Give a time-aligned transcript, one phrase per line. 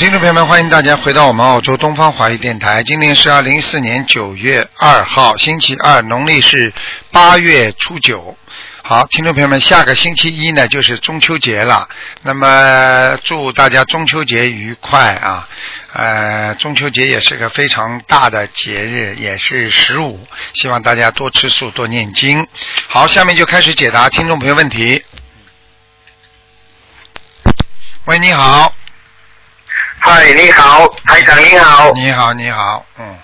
[0.00, 2.82] 听众朋友们，欢迎大家回到我们澳洲东方华语电台。
[2.82, 6.72] 今天是二零一四年九月二号，星期二，农历是
[7.12, 8.34] 八月初九。
[8.82, 11.86] 好，听众朋友们，下个星期一呢就是中秋节了。
[12.22, 15.46] 那么祝大家中秋节愉快啊！
[15.92, 22.48] 呃，中秋节也是个非常大的节日，也是十五，希望大家多吃素，多念经。
[22.88, 25.04] 好，下面就开始解答听众朋友问题。
[28.06, 28.74] 喂，你好。
[30.02, 33.18] 嗨，你好，台长你好，你好，你好，嗯。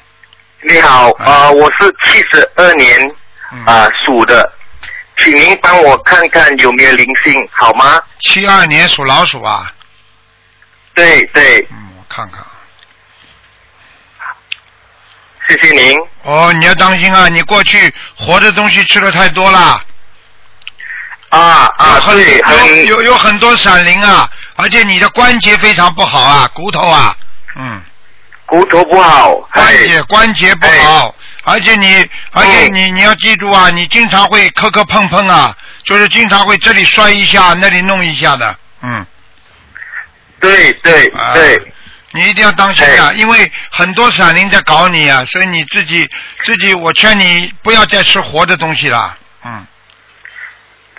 [0.68, 3.10] 你好，呃，我是七十二年
[3.64, 4.52] 啊、属的，
[5.18, 7.98] 请您帮我看看有没有灵性，好吗？
[8.18, 9.72] 七二年属老鼠啊。
[10.92, 14.36] 对对，嗯，我看看啊。
[15.48, 15.96] 谢谢您。
[16.24, 17.28] 哦，你要当心啊！
[17.28, 19.80] 你过去活的东西吃的太多了。
[21.28, 27.16] 啊啊，有有有很多闪灵啊，而且你的关节非常不好啊，骨头啊，
[27.56, 27.80] 嗯，
[28.46, 39.06] 骨头不好，关哎节关节不好，而且你而且你你要记住啊，你经常会磕磕碰碰啊，就是经常会这里摔一下，那里弄一下的，嗯。
[40.38, 41.72] 对对啊对，
[42.12, 46.06] 你一定要当心啊，因为很多闪灵在搞你啊，所以你自己
[46.44, 49.66] 自己，我劝你不要再吃活的东西了，嗯。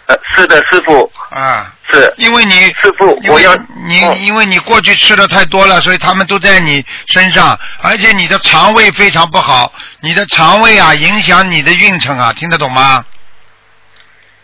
[0.07, 13.03] 呃，是的，师傅啊，是，因为你师傅，我要你嗯因为你过去吃的太多了，所以他们都在你身上，而且你的肠胃非常不好，你的肠胃啊影响你的运程啊，听得懂吗？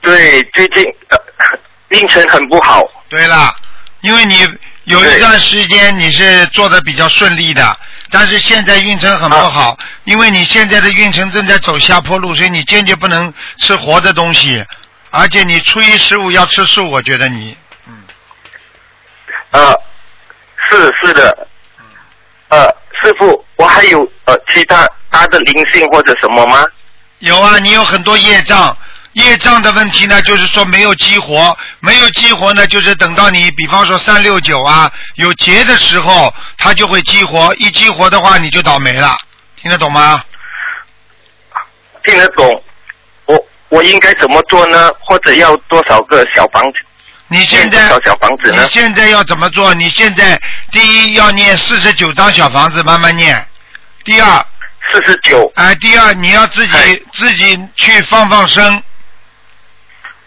[0.02, 1.18] 对最近呃
[1.90, 3.56] 运程很不好，对了，
[4.02, 4.46] 因为你
[4.84, 7.78] 有一段时间你是做的比较顺利的，
[8.10, 9.78] 但是现在运程很不好，啊。
[10.04, 14.62] 因为你现在的运程正在走下坡路，所以你坚决不能吃活的东西，
[15.16, 17.56] 而且你初一十五要吃素，我觉得你，
[17.88, 18.04] 嗯，
[19.52, 19.72] 呃，
[20.68, 21.48] 是是的，
[22.50, 22.66] 呃，
[23.00, 26.66] 师傅，我还有呃其他他的灵性或者什么吗？
[27.20, 28.76] 有啊，你有很多业障。
[29.12, 39.16] 业障的问题呢，就是说没有激活，没有激活呢，就是等到你，比方说三六九啊，有劫的时候，它就会激活，一激活的话，你就倒霉了，
[39.62, 40.24] 听得懂吗？
[42.04, 42.64] 听得懂？
[43.74, 44.90] 我我应该怎么做呢？
[45.00, 46.74] 或者要多少个小房子？
[47.28, 49.74] 你现在小房子呢你现在要怎么做？
[49.74, 50.40] 你现在
[50.72, 53.46] 第一要念四十九张小房子，慢慢念。
[54.06, 54.46] 第二，
[54.92, 58.82] 四十九哎，第二你要自己哎自己去放放生，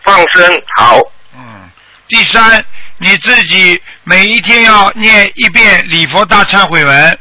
[0.03, 0.99] 放生好，
[1.35, 1.71] 嗯。
[2.09, 2.65] 第三，
[2.99, 7.19] 你自己每一天要念一遍礼佛大忏悔文，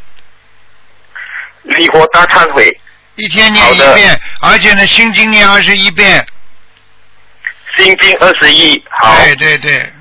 [1.63, 2.75] 礼佛大忏悔，
[3.15, 6.25] 一天念一遍，而且呢，心经念二十一遍。
[7.77, 9.93] 心经二十一，好，对对对，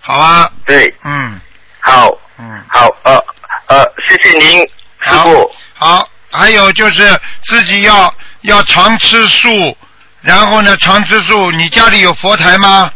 [0.00, 1.40] 好啊，对，嗯。
[1.80, 3.24] 好，嗯，好，呃
[3.68, 5.22] 呃，谢谢您，师好。
[5.24, 9.76] 傅，好，还有就是自己要要常吃素，
[10.20, 11.50] 然后呢，常吃素。
[11.52, 12.92] 你家里有佛台吗？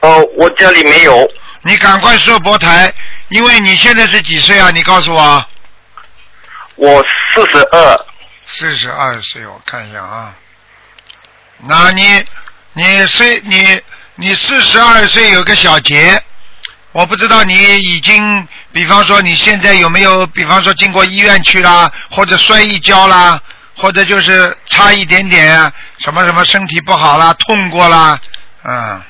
[0.00, 1.30] 哦，我家里没有，
[1.62, 2.92] 你赶快设佛台，
[3.28, 4.70] 因为你现在是几岁啊？
[4.70, 5.46] 你告诉我。
[6.78, 8.06] 我四十二，
[8.46, 10.32] 四十二岁，我看一下啊。
[11.58, 12.24] 那你
[12.74, 13.82] 你岁你
[14.14, 16.22] 你四十二岁有个小结，
[16.92, 17.52] 我不知道你
[17.82, 23.40] 已经，比方说你现在有没有，比方说进过医院去啦，或者摔一跤啦，
[23.76, 28.20] 或者就是差一点点什么什么身体不好啦，痛过啦，
[28.62, 29.02] 嗯，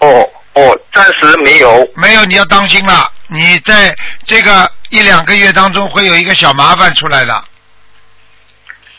[0.00, 3.94] 哦哦，暂时没有，没有你要当心了，你在
[4.26, 7.44] 这个一两个月当中会有一个小麻烦出来的。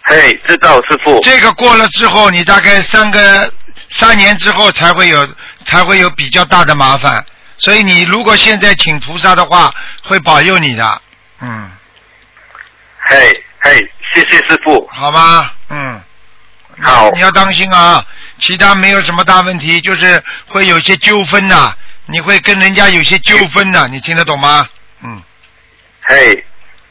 [0.03, 3.53] 嘿，知道师傅，这个过了之后，你大概三个
[3.89, 5.27] 三年之后才会有
[5.65, 7.23] 才会有比较大的麻烦。
[7.57, 9.71] 所以你如果现在请菩萨的话，
[10.03, 11.01] 会保佑你的，
[11.41, 11.69] 嗯，
[13.07, 15.51] 嘿嘿，谢谢师傅，好吗？
[15.69, 16.01] 嗯，
[16.81, 17.11] 好。
[17.11, 18.03] 你要当心啊，
[18.39, 21.75] 其他没有什么大问题，就是会有些纠纷呐、
[22.07, 24.67] 你会跟人家有些纠纷呐、你听得懂吗？
[25.03, 25.21] 嗯，
[26.07, 26.43] 嘿，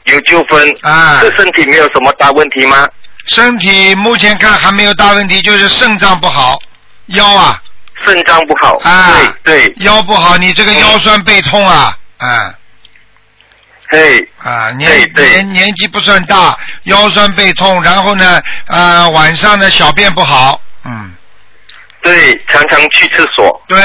[0.05, 2.87] 有纠纷，啊，这身体没有什么大问题吗？
[3.25, 6.59] 身体目前看还没有大问题，就是肾脏不好，
[7.07, 7.61] 腰啊，
[8.05, 9.11] 肾脏不好，啊。
[9.43, 12.55] 对对，腰不好，你这个腰酸背痛啊，啊。
[13.89, 21.13] 嘿，啊，对年对年年纪不算大，腰酸背痛，然后呢，呃，晚上呢小便不好，嗯，
[22.01, 23.77] 对，常常去厕所，对，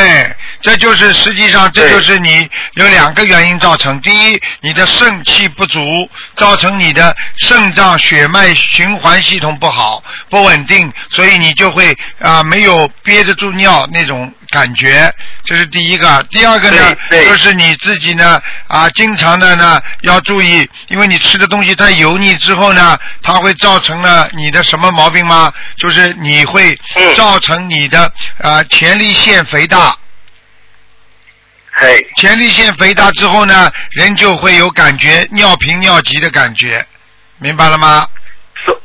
[0.62, 15.12] 这就是实际上这就是你有两个原因造成，第一，你的肾气不足，造成你的肾脏血脉循环系统不好不稳定，所以你就会啊、没有憋得住尿那种感觉，
[15.44, 16.22] 这是第一个。
[16.30, 25.52] 第二个呢，就是你自己呢啊，经常的呢要注意，因为你吃的东西太油腻之后呢，它会造成了你的什么毛病吗？
[25.78, 28.12] 就是你会嗯造成你的
[28.42, 29.96] 啊前列腺肥大。
[31.78, 36.86] 嘿，前列腺肥大之后呢，人就会有感觉尿频尿急的感觉，
[37.38, 38.08] 明白了吗？
[38.64, 38.80] 说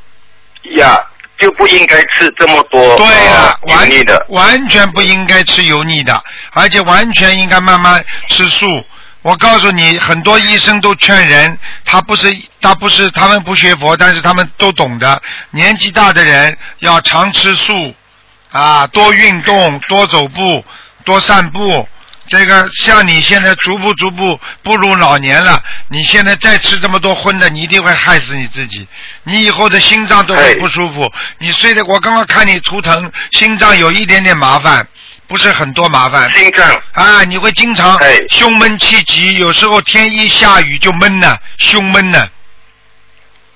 [0.76, 1.00] 呀，
[1.42, 4.26] 就不应该吃这么多对了，呃油腻的。
[4.30, 6.24] 完全不应该吃油腻的，
[6.54, 8.86] 而且完全应该慢慢吃素。
[9.24, 17.94] 我告诉你，很多医生都劝人，他不是他不是他们不学佛，但是他们都懂得，年纪大的人要常吃素，
[18.52, 20.64] 啊，多运动，多走步，
[21.04, 21.88] 多散步。
[22.32, 28.88] 这个像你现在逐步逐步步入老年了，你现在再吃这么多荤的，你一定会害死你自己，
[29.24, 31.12] 你以后的心脏都会哎不舒服。
[31.40, 34.88] 你虽然我刚刚看你图腾，心脏有一点点麻烦，
[35.28, 36.32] 不是很多麻烦。
[36.32, 36.66] 心脏。
[36.94, 42.30] 啊，你会经常哎胸闷气急，有时候天一下雨就闷呢，胸闷呢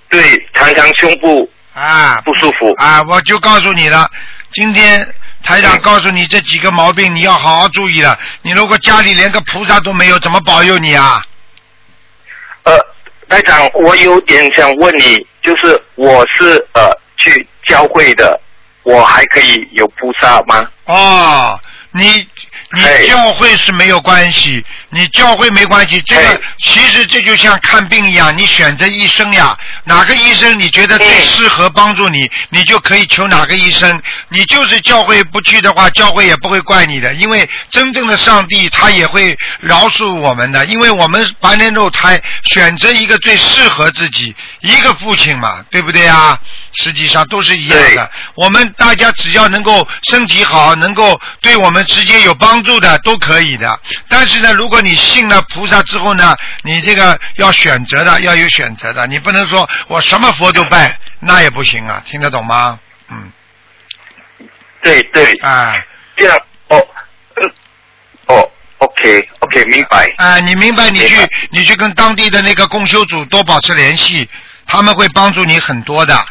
[0.10, 0.22] 对，
[0.54, 2.20] 常常胸部啊。
[2.26, 2.74] 不舒服。
[2.74, 4.12] 啊，我就告诉你了，
[4.52, 5.08] 今天
[5.46, 8.18] 台长嗯告诉你这几个毛病，你要好好注意了。
[8.42, 11.24] 你如果家里连个菩萨都没有，怎么保佑你啊？
[12.64, 12.76] 呃，
[13.30, 18.42] 台长，我有点想问你，就是我是呃去教会的，
[18.82, 20.68] 我还可以有菩萨吗？
[20.86, 21.60] 哦，
[21.92, 22.28] 你
[22.76, 26.02] 你哎教会是没有关系，你教会没关系。
[26.02, 34.02] 这个哎其实这就像看病一样，你选择医生呀，哪个医生你觉得最嗯适合帮助你，你就可以求哪个医生。
[34.30, 46.38] 你就是教会不去的话，教会也不会怪你的，因为真正的上帝他也会饶恕我们的，因为我们凡人肉胎选择一个最适合自己，一个父亲嘛，对不对啊？
[46.76, 48.12] 实际上都是一样的。
[48.36, 53.80] 我们大家只要能够身体好，能够对我们直接有帮助的，都可以的。
[54.08, 62.80] 但是呢，如果你信了菩萨之后呢，你这个要选择的，要有选择的，你不能说我什么佛都拜，那也不行啊，听得懂吗？
[63.10, 63.32] 嗯，
[64.82, 65.76] 对对，啊
[66.16, 66.38] 这样
[66.70, 66.88] 哦，
[67.36, 67.52] 嗯，
[68.28, 70.12] 哦，OK OK，明白。
[70.18, 70.90] 啊，你明白？
[70.90, 71.16] 你去
[71.52, 74.28] 你去跟当地的那个共修组多保持联系，
[74.66, 76.26] 他们会帮助你很多的。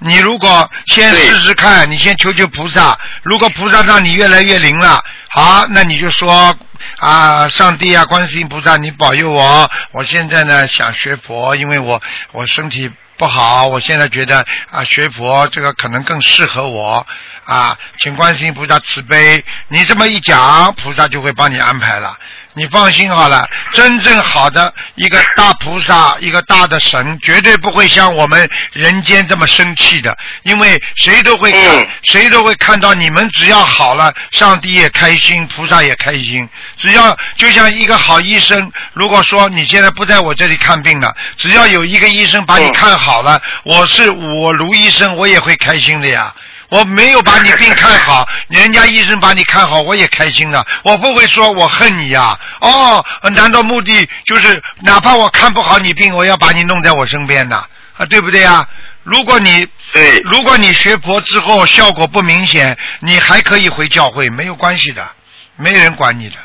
[0.00, 6.56] 你如果先试试看，你先求求菩萨，如果菩萨让你越来越灵了，好，那你就说
[6.98, 12.00] 啊，上帝啊，观世音菩萨，你保佑我，我现在呢想学佛，因为我
[12.30, 17.04] 我身体不好，我现在觉得啊学佛这个可能更适合我
[17.44, 19.44] 啊，请观世音菩萨慈悲。
[19.66, 22.16] 你这么一讲，菩萨就会帮你安排了。
[22.54, 36.48] 你放心好了，真正好的一个大菩萨，一个大的神，绝对不会像我们人间这么生气的，因为谁都会看，嗯谁都会看到你们只要好了，上帝也开心，菩萨也开心。
[36.76, 46.34] 只要就像一个好医生，如果说你现在不在我这里看病了，只要有一个医生把你嗯看好了，我是我卢医生，我也会开心的呀。
[46.68, 50.64] 我没有把你病看好， 人家医生把你看好，我也开心了。
[50.82, 53.04] 我不会说我恨你呀、哦，
[53.34, 57.64] 难道目的就是哪怕我看不好你病，我要把你弄在我身边呢？
[57.96, 58.66] 啊，对不对呀？
[59.02, 65.08] 如果你对，如果你学佛之后效果不明显，你还可以回教会，没有关系的，
[65.56, 66.36] 没人管你的，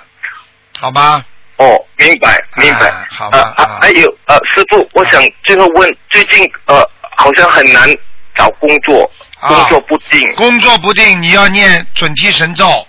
[0.80, 1.24] 好吧？
[1.58, 1.66] 哦，
[1.98, 2.88] 明白明白。
[2.90, 6.82] 啊好吧还有呃，师傅，我想最后问，最近呃
[7.16, 7.88] 好像很难
[8.34, 9.10] 找工作，
[9.44, 9.50] 啊。
[9.50, 10.36] 工作不定。
[10.36, 12.88] 工作不定，你要念准提神咒，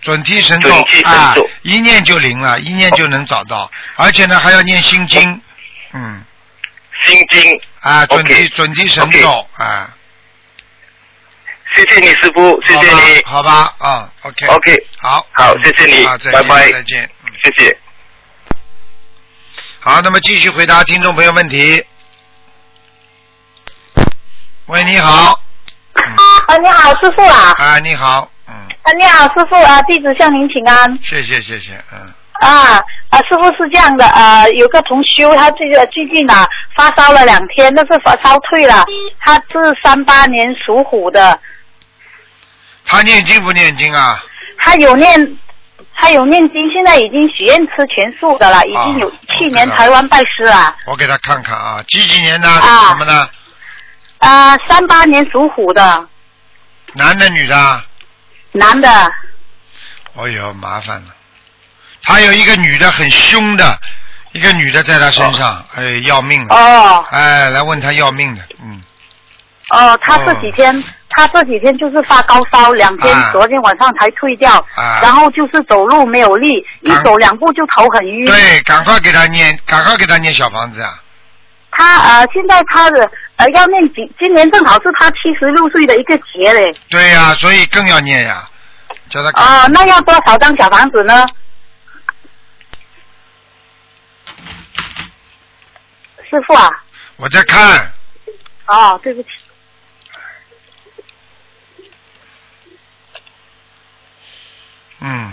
[0.00, 0.70] 准提神咒
[1.04, 5.40] 啊，一念就灵了，一念就能找到，而且呢还要念心经，
[5.92, 6.24] 嗯。
[7.06, 9.94] 心经，啊，准提准提神咒啊，
[11.74, 13.22] 谢谢你师傅，谢谢你。
[13.24, 14.46] 好吧，啊，OK。
[14.46, 16.04] OK，好，好谢谢你。
[16.04, 16.72] 啊，再见拜拜。
[16.72, 17.08] 再见。
[17.24, 17.32] 嗯。
[17.44, 17.78] 谢谢。
[19.78, 21.84] 好，那么继续回答听众朋友问题。
[24.66, 25.40] 喂，你好。
[26.06, 26.14] 嗯
[26.46, 27.54] 啊，你好，师傅啊！
[27.58, 30.98] 啊，你好，嗯，啊，你好，师傅啊，弟子向您请安。
[31.02, 32.00] 谢谢谢谢，嗯，
[32.40, 38.84] 啊啊，师傅是这样的，呃，有个同修，他这个最近啊发烧了两天，但是发烧退了。
[39.20, 41.38] 他是三八年属虎的，
[42.84, 44.22] 他念经不念经啊？
[44.58, 45.36] 他有念，
[45.94, 50.74] 他有念经，现在已经许愿吃全素的了，已经有啊去年台湾拜师了。
[50.86, 52.48] 我给他看看啊，几几年的？
[52.48, 53.28] 啊什么呢？
[54.18, 56.06] 啊，三八年属虎的
[56.94, 57.84] 男的女的啊？
[58.52, 58.88] 男的，
[60.14, 61.14] 哦呦，麻烦了。
[62.02, 63.78] 他有一个女的很凶的，
[64.32, 66.56] 一个女的在他身上，哎，要命了。
[66.56, 68.82] 哦哎，来问他要命的，嗯，
[69.70, 78.24] 哦，他哦这几天他这几天就是发高烧，两天，啊昨天晚上才退掉，啊然后就是走路没有力，一啊走两步就头很晕。
[78.24, 81.02] 对，赶快给他念，赶快给他念小房子啊！
[81.70, 86.74] 他呃，现在他的呃要念几，今年正好是他七十六岁的一个节嘞。
[86.88, 88.48] 对呀、所以更要念呀，
[89.10, 91.26] 叫他赶啊、那要多少张小房子呢？
[96.30, 96.68] 师傅啊，
[97.16, 97.90] 我在看，
[98.66, 99.28] 哦，对不起，
[105.00, 105.32] 嗯，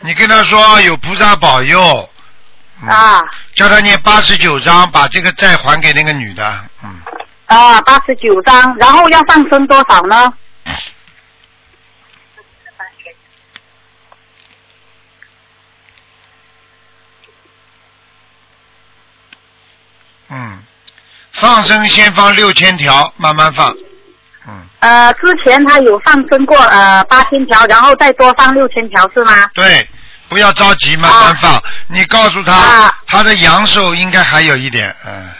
[0.00, 2.08] 你跟他说有菩萨保佑，
[2.82, 3.22] 嗯、啊。
[3.54, 7.00] 叫他念八十九章，把这个债还给那个女的，嗯，
[7.46, 10.32] 啊，八十九章，然后要上升多少呢？
[20.30, 20.62] 嗯，
[21.32, 23.74] 放生先放六千条，慢慢放，
[24.46, 29.32] 嗯，呃，之前他有放生过呃八千条，然后再多放六千条是吗？
[29.54, 29.88] 对，
[30.28, 31.60] 不要着急，慢慢放。
[31.88, 32.94] 你告诉他，啊。
[33.06, 35.30] 他的阳寿应该还有一点，嗯，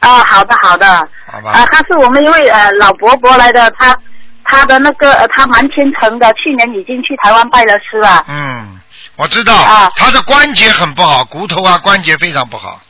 [0.00, 1.08] 啊，好的好的。
[1.26, 3.96] 好吧，啊，他是我们一位呃老伯伯来的，他
[4.44, 8.24] 他的那个呃他蛮虔诚的，去年已经去台湾拜了师了。
[8.28, 8.78] 嗯，
[9.16, 9.90] 我知道，啊。
[9.96, 12.80] 他的关节很不好，骨头啊关节非常不好，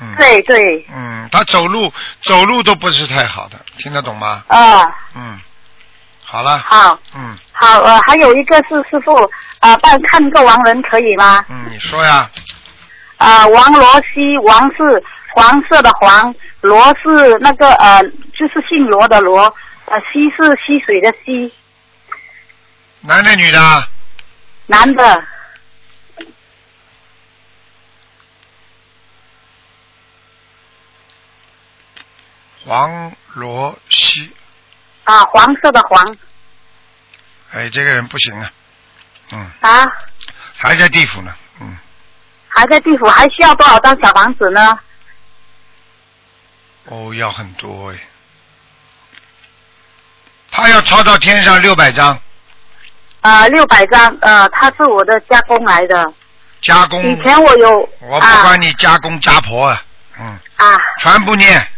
[0.00, 1.92] 嗯，，对对，嗯，他走路
[2.22, 4.42] 走路都不是太好的，听得懂吗？
[4.48, 4.82] 啊，
[5.14, 5.38] 嗯，
[6.28, 7.36] 好了，好，嗯。
[7.52, 9.14] 好，呃，还有一个是师傅，
[9.60, 11.44] 啊，帮看个王人可以吗？
[11.48, 12.28] 嗯，你说呀，
[13.16, 15.02] 啊，王罗西，王是
[15.34, 19.42] 黄色的黄，罗是那个呃，就是姓罗的罗，
[19.86, 21.54] 呃，溪是溪水的溪，
[23.00, 23.88] 男的女的？
[24.66, 25.24] 男的，
[32.64, 34.34] 黄罗西，
[35.06, 36.16] 啊，黄色的黄，
[37.52, 38.50] 哎，这个人不行啊，
[39.32, 39.86] 嗯，啊，
[40.56, 41.76] 还在地府呢，嗯，
[42.48, 44.78] 还在地府，还需要多少张小房子呢？
[46.86, 47.98] 哦，要很多哎，
[50.50, 52.20] 他要抄到天上六百张，
[53.20, 56.12] 啊，六百张，呃，他是我的加工来的，
[56.62, 58.42] 加工，以前我有我不啊。
[58.42, 59.80] 管你加工加婆啊，
[60.18, 61.68] 嗯，啊，全部念，嗯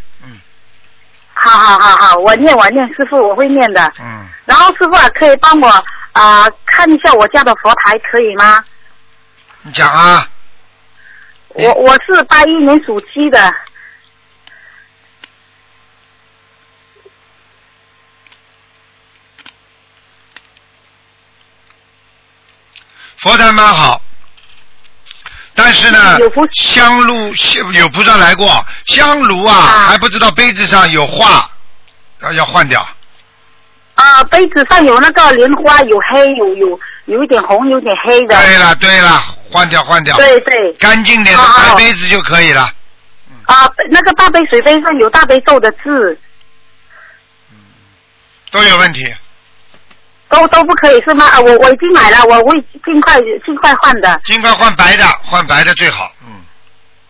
[1.40, 3.80] 好好好好，我念我念，师傅我会念的。
[4.00, 5.68] 嗯，然后师傅啊，可以帮我
[6.12, 8.64] 啊、看一下我家的佛台，可以吗？
[9.62, 10.28] 你讲啊，
[11.54, 13.54] 嗯我我是八一年属鸡的，
[23.18, 24.00] 佛台蛮好，
[25.58, 26.16] 但是呢
[26.52, 27.34] 香炉
[27.74, 31.50] 有菩萨来过，香炉啊啊还不知道杯子上有画，
[32.22, 32.86] 要要换掉。
[33.94, 38.36] 啊，杯子上有那个莲花，有黑，有有有一点红，有点黑的。
[38.40, 42.72] 对了对了，换掉换掉，对对干净点的白杯子就可以了。
[43.46, 46.16] 啊，那个大杯水杯上有大悲咒的字，
[48.52, 49.12] 都有问题。
[50.28, 51.24] 都都不可以是吗？
[51.26, 54.20] 啊，我我已经买了，我会尽快尽快换的。
[54.24, 56.12] 尽快换白的，换白的最好。
[56.26, 56.40] 嗯，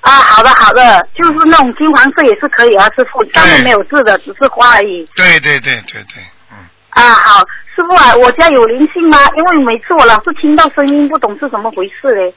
[0.02, 5.04] 啊，好的好的，就是那种金黄色也是可以啊，师傅，上面没有字的，只是花而已。
[5.16, 6.22] 对对对对对，
[6.52, 6.56] 嗯，
[6.90, 7.40] 啊，好，
[7.74, 9.18] 师傅啊，我家有灵性吗？
[9.36, 12.34] 因为每次我老是听到声音，不懂是怎么回事嘞。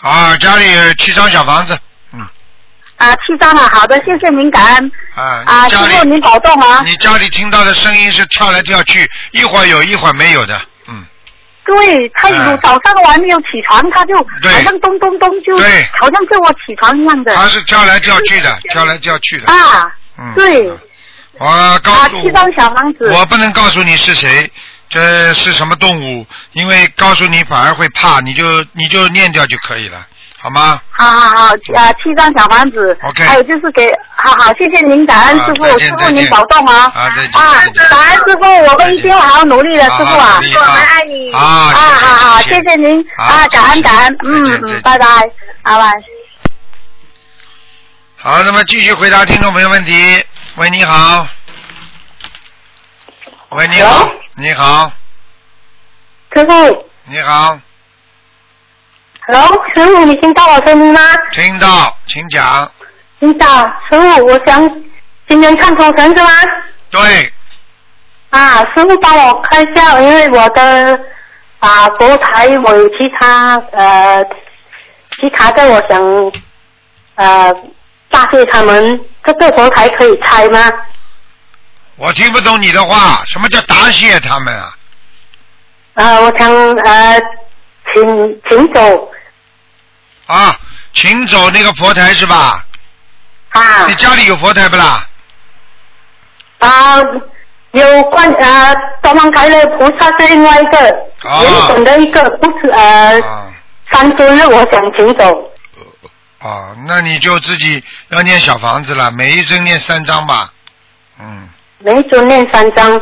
[0.00, 1.80] 啊，家里有七张小房子，嗯，
[3.00, 4.92] 啊，七张了，好的，谢谢您，感恩。
[5.14, 6.82] 啊，啊，师傅您保重啊。
[6.84, 11.02] 你家里听到的声音是跳来跳去，一会儿有一会儿没有的，嗯，
[11.64, 17.34] 对他有哎早上我还没有起床，他就好像咚咚咚就对好像叫我起床一样的。
[17.34, 20.70] 他是跳来跳去的，跳来跳去的，啊，嗯，对，
[21.38, 23.10] 我告啊，诉七张小房子。
[23.12, 24.52] 我不能告诉你是谁，
[24.90, 30.06] 这是什么动物，因为告诉你反而会怕，你就你就念掉就可以了，
[30.42, 30.80] 好吗？
[30.90, 31.44] 好好好，
[31.76, 32.96] 啊，七张小房子。
[33.02, 36.90] OK 还有就是给，好好，谢谢您，感恩啊师傅，师傅您保重啊。
[36.94, 37.52] 啊再见啊，
[37.90, 40.26] 感恩师傅，我会一定会好好努力的，师傅啊。
[40.26, 41.32] 好好努力啊爱你。
[41.32, 45.06] 啊啊，谢谢好好，谢谢您啊，感恩感恩，嗯嗯，拜拜，
[45.62, 45.92] 拜拜。
[48.16, 50.24] 好，那么继续回答听众朋友问题。
[50.56, 51.26] 喂，你好。
[53.50, 54.92] 喂，你好你好，
[56.34, 57.58] 师傅你好，
[59.30, 61.00] ，Hello，师傅，你听到我声音吗？
[61.30, 62.68] 听到，请讲。
[63.20, 63.46] 听到，
[63.88, 64.68] 师傅，我想
[65.28, 66.30] 今天看图腾是吗？
[66.90, 67.32] 对，
[68.30, 70.98] 啊，师傅帮我看一下，因为我的
[71.60, 74.24] 啊佛台我有其他呃
[75.20, 76.32] 其他的，我想
[77.14, 77.54] 呃
[78.10, 80.58] 答谢他们，这个佛台可以拆吗？
[81.96, 84.74] 我听不懂你的话，什么叫答谢他们啊？
[85.94, 87.20] 啊，我想呃，
[87.92, 89.12] 请请走
[90.30, 90.56] 啊，
[90.94, 92.64] 请走那个佛台是吧？
[93.50, 95.04] 啊你家里有佛台不啦？
[96.58, 96.98] 啊，
[97.72, 100.78] 有观呃东方台的菩萨是另外一个，
[101.28, 103.46] 啊原本的一个不是呃啊
[103.90, 105.50] 三尊的，我想请走。
[106.38, 110.52] 啊，那你就自己要念小房子了，每一尊念三张吧。
[111.20, 111.48] 嗯，
[111.80, 112.92] 每一尊念三张，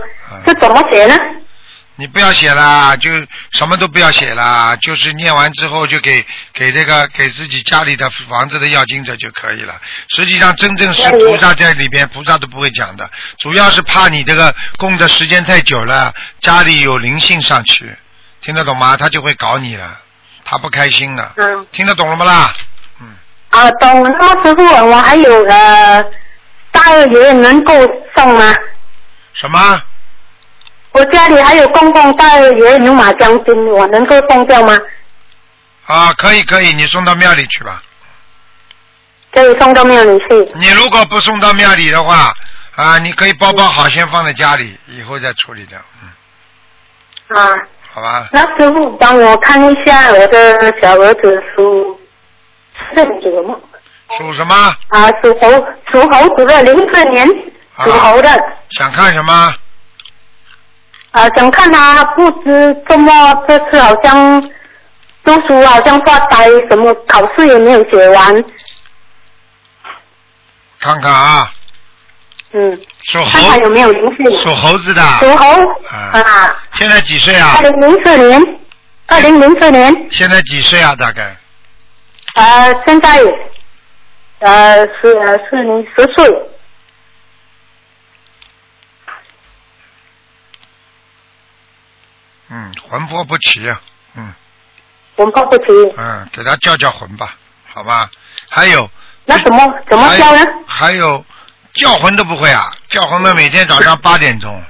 [0.46, 1.14] 是怎么写呢？
[2.00, 3.10] 你不要写啦，就
[3.50, 9.74] 什么都不要写啦，就是念完之后就给给这个给自己家里的房子的要经者就可以了。
[10.14, 17.92] 实际上真正是菩萨在里边，菩萨都不会讲的，主要是怕你这个供的时间太久了，家里有灵性上去，
[18.40, 18.96] 听得懂吗？
[18.96, 19.98] 他就会搞你了，
[20.44, 21.32] 他不开心了。
[21.36, 21.66] 嗯。
[21.72, 22.52] 听得懂了吗啦？
[23.00, 23.08] 嗯
[23.50, 24.10] 啊，懂了。
[24.20, 26.04] 那么师傅，我还有呃
[26.70, 27.72] 大二爷能够
[28.14, 28.54] 送吗？
[29.34, 29.82] 什么？
[30.92, 34.76] 我家里还有公公大二爷牛马将军，我能够送掉吗？
[35.86, 37.82] 啊，可以可以，你送到庙里去吧。
[39.32, 40.52] 可以送到庙里去。
[40.54, 42.32] 你如果不送到庙里的话，
[42.74, 47.58] 啊，你可以包包好，先放在家里，以后再处理掉，嗯，啊，
[47.90, 48.28] 好吧？
[48.32, 52.00] 那师傅帮我看一下我的小儿子属
[52.94, 53.04] 什
[53.42, 53.60] 么？
[54.18, 54.54] 属什么？
[54.88, 55.50] 啊，属猴
[55.92, 57.26] 属猴子的零四年
[57.84, 58.30] 属猴的
[58.70, 59.54] 想看什么？
[61.10, 64.40] 啊，想看他不知怎么这次好像
[65.24, 68.44] 读书好像发呆，什么考试也没有写完，
[70.78, 71.50] 看看啊，
[72.52, 74.38] 嗯，属看看有，没有灵性。
[74.40, 75.46] 属猴子的，属猴。
[75.88, 76.20] 啊。
[76.20, 77.56] 啊，现在几岁啊？
[77.56, 77.62] 二？
[77.62, 78.58] 零零四年，
[79.06, 80.94] 二零零四年，现在几岁啊？
[80.94, 81.34] 大概？
[82.34, 83.18] 呃，现在
[84.40, 86.30] 呃是呃是你十岁，
[92.50, 93.80] 嗯，魂魄不齐啊，
[94.16, 94.32] 嗯
[95.16, 95.64] 魂魄不齐，
[95.96, 97.34] 嗯，给他叫叫魂吧，
[97.72, 98.10] 好吧？
[98.48, 98.90] 还有
[99.24, 99.58] 那怎么
[99.90, 100.40] 怎么叫呢？
[100.66, 101.24] 还有
[101.74, 102.70] 叫魂都不会啊？
[102.88, 104.62] 叫魂们每天早上八点钟，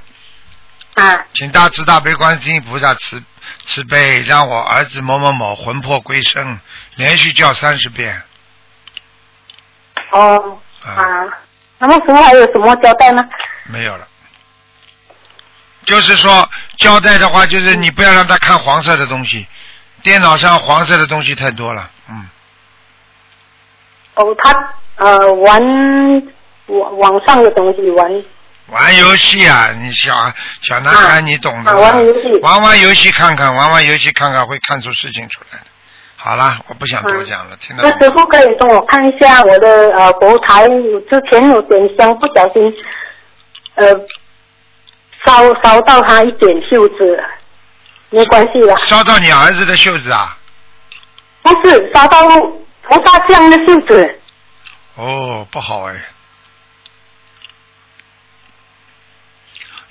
[0.95, 3.23] 啊请大慈大悲观世音菩萨慈
[3.63, 6.59] 慈悲，让我儿子某某某魂魄归生，
[6.95, 8.21] 连续叫三十遍。
[10.11, 10.97] 哦啊，
[11.77, 13.23] 那么时候还有什么交代呢？
[13.65, 14.07] 没有了。
[15.89, 16.47] 就是说，
[16.77, 19.47] 交代的话，就是你不要让他看黄色的东西，
[20.03, 21.89] 电脑上黄色的东西太多了。
[22.07, 22.29] 嗯，
[24.13, 24.53] 哦，他
[24.97, 25.59] 呃玩
[26.67, 28.23] 网网上的东西玩
[28.67, 31.71] 玩游戏啊，你小小男孩你懂的。
[31.71, 35.65] 啊玩游戏玩玩游戏看看，玩玩游戏看看，会看出事情出来的。
[36.15, 40.67] 好了，我不想多讲了，听到那懂师傅可以帮我看一下我的呃佛台，
[41.09, 42.71] 之前有点香，不小心
[43.75, 43.85] 呃
[45.25, 47.23] 烧烧到他一点袖子，
[48.09, 50.37] 没关系的，烧到你儿子的袖子啊？
[51.41, 52.27] 不是烧到
[52.83, 54.19] 菩萨像的袖子，
[54.95, 55.95] 哦，不好哎。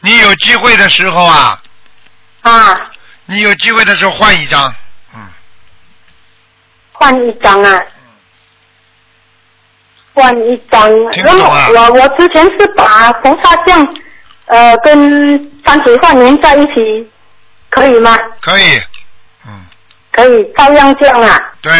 [0.00, 1.60] 你有机会的时候啊，
[2.42, 2.90] 啊，
[3.26, 4.72] 你有机会的时候换一张，
[5.14, 5.26] 嗯，
[6.92, 7.82] 换一张啊。
[10.14, 11.68] 换一张，听不懂啊。
[11.68, 13.86] 我我之前是把菩萨像
[14.48, 17.10] 呃跟山水画连在一起，
[17.70, 18.16] 可以吗？
[18.40, 18.80] 可以，
[19.46, 19.64] 嗯
[20.12, 21.52] 可以照样这样啊。
[21.60, 21.72] 对，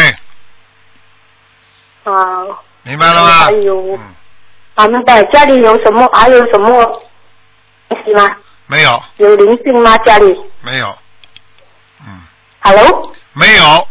[2.03, 2.45] 啊，
[2.83, 3.51] 明白了吗还？
[3.51, 3.99] 有，
[4.75, 5.23] 啊，明白。
[5.25, 6.07] 家里有什么？
[6.13, 6.69] 还有什么
[7.89, 8.35] 东西吗？
[8.67, 9.97] 没有，有灵性吗？
[9.99, 10.95] 家里没有，
[12.07, 12.21] 嗯
[12.61, 13.87] ？Hello，没有，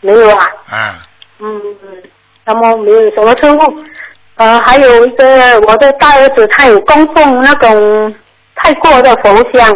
[0.00, 0.50] 没有啊。
[0.72, 0.94] 嗯，
[1.38, 2.02] 嗯，
[2.44, 3.72] 那么没有什么车祸。
[4.36, 8.14] 呃，还有一个我的大儿子，他有供奉那种
[8.54, 9.72] 泰国的佛像，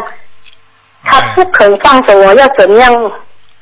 [1.03, 2.93] 他不肯放手，我要怎样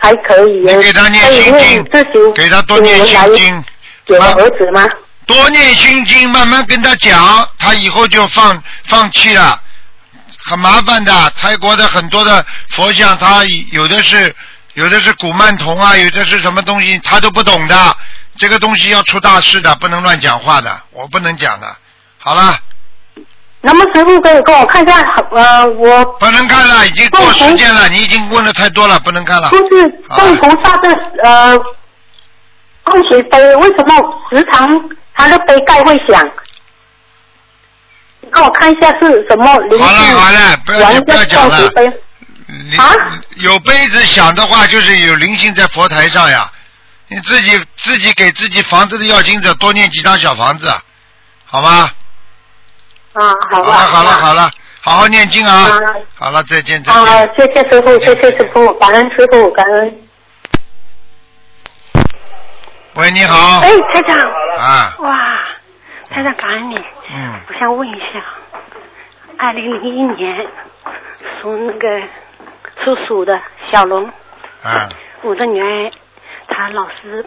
[0.01, 0.61] 才可以？
[0.63, 3.65] 你给他念心经给他多念心经，
[4.07, 4.85] 给我儿子吗？
[5.25, 9.61] 多念心经，慢慢跟他讲，他以后就放放弃了，
[10.47, 11.13] 很麻烦的。
[11.37, 14.35] 泰国的很多的佛像，他有的是
[14.75, 17.97] 有的是古曼童啊，有的是什么东西，他都不懂的。
[18.39, 21.77] 这个东西要出大事的，不能乱讲话的，我不能讲的。
[22.19, 22.59] 好了，
[23.61, 29.51] 那么师傅可以给我看一下，呃，我不能看了，已经过时间了，你已经问的太多了，不能看了。
[29.51, 30.89] 就是供菩萨的
[31.25, 31.59] 呃
[32.85, 33.95] 供水杯，为什么
[34.31, 36.25] 时常它的杯盖会响？
[38.21, 39.87] 你给我看一下是什么灵性？
[39.87, 42.01] 好了好了不要玩不要讲了供水杯
[42.47, 42.81] 灵
[43.37, 46.51] 有杯子响的话，就是有灵性在佛台上呀。
[47.09, 50.71] 你自己自己给自己房子的要经者多念几张小房子，
[51.47, 51.91] 好吗？
[53.15, 54.51] 啊，好了好了好了，
[54.83, 55.81] 好好念经啊啊！
[56.15, 57.35] 好了，再见再见啊，见。
[57.37, 59.99] 谢谢师傅，谢谢师傅，感恩师傅，感恩。
[62.95, 63.61] 喂，你好。
[63.61, 64.19] 哎，台长，
[64.59, 65.11] 啊，哇，
[66.11, 66.77] 台长感恩你。
[67.11, 68.23] 嗯，我想问一下，
[69.39, 70.47] 二零零一年
[71.41, 72.07] 属那个
[72.85, 73.41] 属鼠的
[73.73, 74.07] 小龙，
[74.63, 74.89] 啊，
[75.23, 75.91] 我的女儿
[76.49, 77.25] 她老师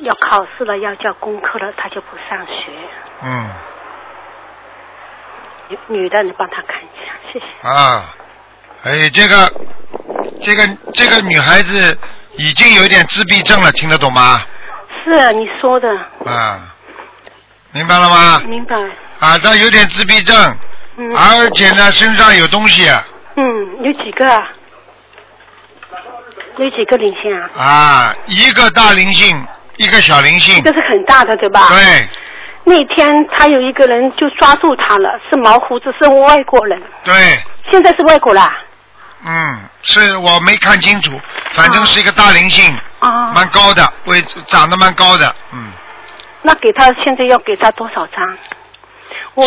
[0.00, 2.72] 要考试了，要交功课了，他就不上学。
[3.22, 3.50] 嗯，
[5.68, 7.68] 女女的，你帮她看一下，谢谢。
[7.68, 8.04] 啊，
[8.84, 9.52] 哎，这个
[10.40, 11.98] 这个这个女孩子
[12.36, 14.40] 已经有点自闭症了，听得懂吗？
[15.04, 15.88] 是啊你说的，
[16.24, 16.74] 啊，
[17.72, 18.40] 明白了吗？
[18.46, 18.76] 明白。
[19.18, 20.56] 啊，她有点自闭症，
[20.96, 22.88] 嗯而且呢，身上有东西
[23.34, 24.48] 嗯，有几个啊？
[26.64, 27.50] 有几个灵性啊？
[27.58, 31.68] 啊，一个大灵性，一个小灵性，这是很大的，对吧？
[31.70, 32.08] 对
[32.64, 37.14] 那天他有一个人就抓住他了，是毛胡子，是外国人，对，
[37.70, 38.58] 现在是外国啦。
[39.24, 41.12] 嗯，是我没看清楚，
[41.52, 42.64] 反正是一个大灵性，
[42.98, 45.72] 啊，蛮高的，位置长得蛮高的，嗯，
[46.42, 48.38] 那给他现在要给他多少张？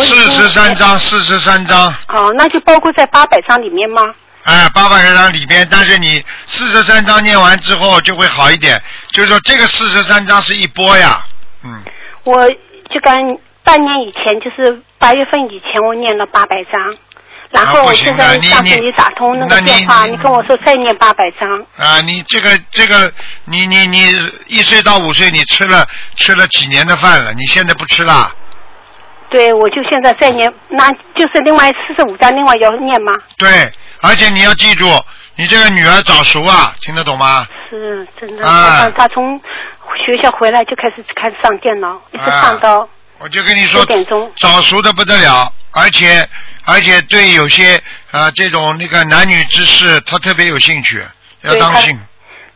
[0.02, 0.74] 四十三。
[0.74, 1.94] 张，四十三张。
[2.08, 4.02] 哦，那就包括在八百张里面吗？
[4.44, 8.80] 哎，八百张里边，但是你四十三章念完之后就会好一点，
[9.12, 11.22] 就是说这个四十三章是一波呀，
[11.64, 11.80] 嗯，
[12.24, 12.48] 我
[12.90, 16.96] 就跟半年以前，就是八月份以前，我念了八百张，
[17.50, 23.12] 然后我现在上次你打通那个电话，你你跟我说再念八百张，啊，你这个这个，
[23.44, 28.34] 你你你一岁到五岁，你吃了吃了几年的饭了，你现在不吃了？
[29.30, 33.14] 对，我就现在再念，那就是另外四十五张，另外要念吗？
[33.38, 33.72] 对，
[34.02, 34.86] 而且你要记住，
[35.36, 37.46] 你这个女儿早熟啊，听得懂吗？
[37.70, 39.40] 是真的，啊他他从
[40.04, 42.86] 学校回来就开始开始上电脑，一直上到
[43.18, 44.30] 我就跟你说九，点钟。
[44.36, 46.28] 早熟的不得了，而且
[46.64, 51.02] 而且对有些啊、这种那个男女之事，她特别有兴趣，
[51.42, 51.98] 要当心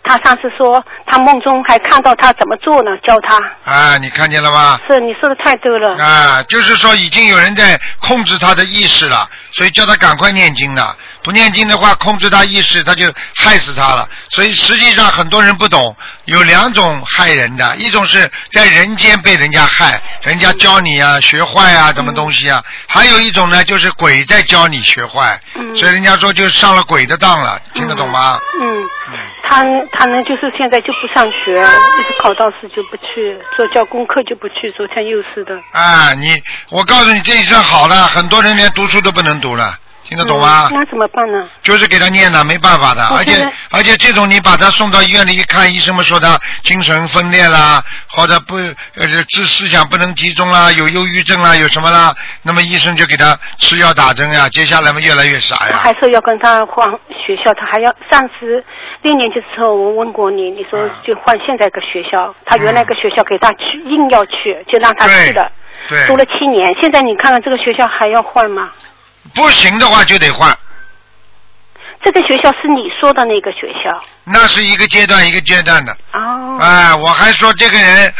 [0.09, 3.41] 他上次说他梦中还看到他怎么做呢，教他。
[3.65, 3.99] 啊！
[3.99, 4.79] 你看见了吗？
[4.87, 5.97] 是你说的太对了。
[5.99, 10.97] 啊，就是说已经有人在控制他的意识了，所以叫他赶快念经的。
[11.27, 14.09] 不念经的话，控制他意识，他就害死他了。
[14.31, 25.75] 所以实际上很多人不懂，有两种害人的，一种是在人间被人家害，人家教你啊学坏啊什么东西啊；还有一种呢，就是鬼在教你学坏，嗯。
[25.75, 28.39] 所以人家说就上了鬼的当了，听得懂吗？
[28.63, 28.89] 嗯，
[29.43, 35.57] 他他呢就是现在就不上学，一直考到试就不去，做教功课就不去，昨天又是的。
[35.73, 39.77] 啊，你我告诉你，这一生好了，很多人连读书都不能读了，
[40.09, 40.69] 听得懂吗？
[40.71, 41.49] 嗯那怎么办呢？
[41.63, 55.73] 就是给他念的，没办法的，而且而且这种你把他送到医院里一看，医生们说他精神分裂啦，或者不呃思思想不能集中啦，有忧郁症啦，有什么啦，那么医生就给他吃药打针呀，接下来嘛越来越傻呀。
[55.73, 58.63] 他还是要跟他换学校，他还要上次
[59.03, 65.51] 六年级时候我问过你，你说嗯就换现在个学校，他原来个学校给他去硬要去，就让他去了，
[65.89, 68.71] 对读了七年，现在你看看这个学校还要换吗？
[69.35, 70.57] 不行的话就得换，
[72.05, 75.97] 这个学校是你说的那个学校那是一个阶段一个阶段的。
[76.13, 76.59] 哦。
[76.61, 78.15] 哎，我还说这个人，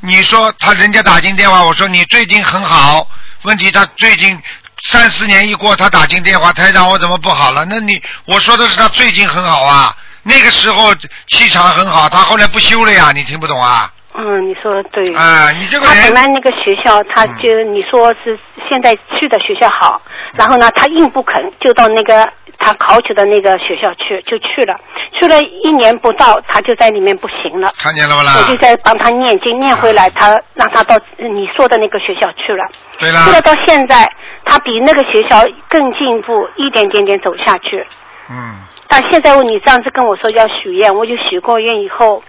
[0.00, 3.06] 你说他人家打进电话，我说你最近很好，
[3.42, 4.40] 问题他最近
[4.84, 7.64] 三四年一过，他打进电话，台长我怎么不好了？
[7.66, 10.94] 那你我说的是他最近很好啊，那个时候
[11.28, 13.92] 气场很好，他后来不修了呀，你听不懂啊？
[14.14, 15.14] 嗯，你说的对。
[15.14, 18.36] 啊，你这个他本来那个学校，他就你说是
[18.68, 20.02] 现在去的学校好，
[20.34, 24.78] 然后呢，他硬不肯，就到那个他考取的那个学校去，就去了。
[25.12, 27.72] 去了一年不到，他就在里面不行了。
[27.76, 28.50] 看见了不啦我？
[28.50, 32.64] 就在帮他念经，念回来，他让他到你说的那个学校去了。
[32.98, 34.10] 对啦去，了到现在，
[34.44, 37.86] 他比那个学校更进步，一点点点走下去。
[38.28, 38.56] 嗯，
[38.88, 42.22] 但现在你上次跟我说要许愿，我就许过愿以后，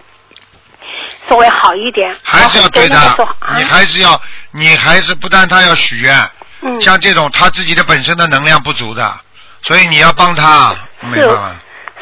[1.32, 2.14] 稍微好一点。
[2.22, 4.20] 还是要对的然后那个时候，啊你还是要，
[4.52, 6.14] 你还是不但他要许愿，
[6.60, 9.14] 嗯，像这种他自己的本身的能量不足的，
[9.62, 11.54] 所以你要帮他，没办法。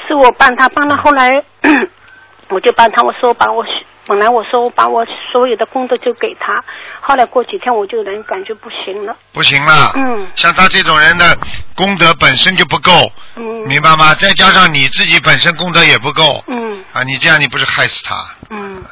[0.08, 1.30] 是我帮他，帮他后来
[2.50, 3.64] 我就帮他，我说把我
[4.06, 6.60] 本来我说我把我所有的工作就给他，
[7.00, 9.92] 后来过几天我就人感觉不行了，不行了。
[9.94, 11.38] 嗯像他这种人的
[11.76, 14.12] 功德本身就不够，嗯明白吗？
[14.16, 18.16] 再加上你自己本身功德也不够，嗯啊，你这样你不是害死他，
[18.48, 18.82] 嗯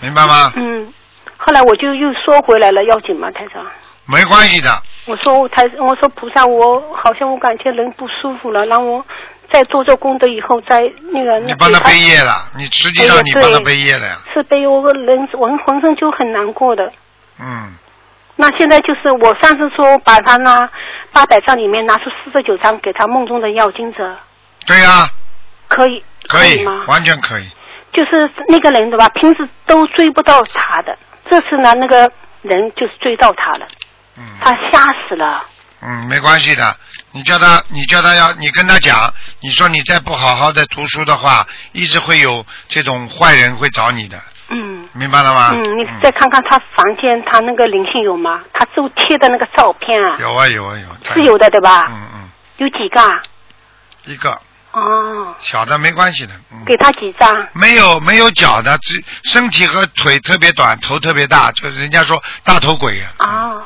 [0.00, 0.52] 明白吗？
[0.56, 0.92] 嗯，
[1.36, 3.64] 后来我就又说回来了，要紧吗，台长？
[4.06, 4.70] 没关系的，
[5.06, 9.04] 我说我台，我说菩萨，我好像我感觉人不舒服了，让我
[9.50, 10.80] 再做做功德以后，再
[11.12, 16.92] 那个你帮他背业了，你实际上你帮他背业了呀，是背我人我浑身就很难过的。
[17.40, 17.74] 嗯，
[18.36, 20.68] 那现在就是我上次说把他那
[21.10, 24.16] 八百张里面拿出四十九张给他梦中的要经者，
[24.66, 25.08] 对呀、
[25.66, 26.84] 可以可以吗？
[26.86, 27.48] 完全可以。
[27.96, 29.08] 就是那个人对吧？
[29.14, 30.96] 平时都追不到他的，
[31.30, 33.66] 这次呢那个人就是追到他了，
[34.18, 35.42] 嗯他吓死了。
[35.80, 36.76] 嗯，没关系的。
[37.12, 44.18] 你叫他，你叫他要，你跟他讲，你说你再不好好的读书的话，一直会有这种坏人会找你的，
[44.50, 44.88] 嗯。
[44.92, 45.50] 明白了吗？
[45.52, 48.40] 嗯，你再看看他房间，他那个灵性有吗？
[48.52, 50.96] 他就贴的那个照片啊，有啊有啊有啊。
[51.12, 51.86] 是有的对吧？
[51.90, 53.22] 嗯嗯，有几个啊？
[54.06, 54.40] 一个
[54.76, 56.32] 哦，小的没关系的。
[56.52, 56.62] 嗯。
[56.66, 57.48] 给他几张？
[57.52, 63.26] 没有没有脚的，只身体和腿特别短，头特别大，就是人家说大头鬼啊。
[63.26, 63.62] 哦，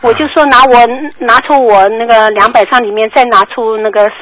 [0.00, 0.86] 我就说拿我
[1.18, 4.14] 拿出我那个两百张里面再拿出那个十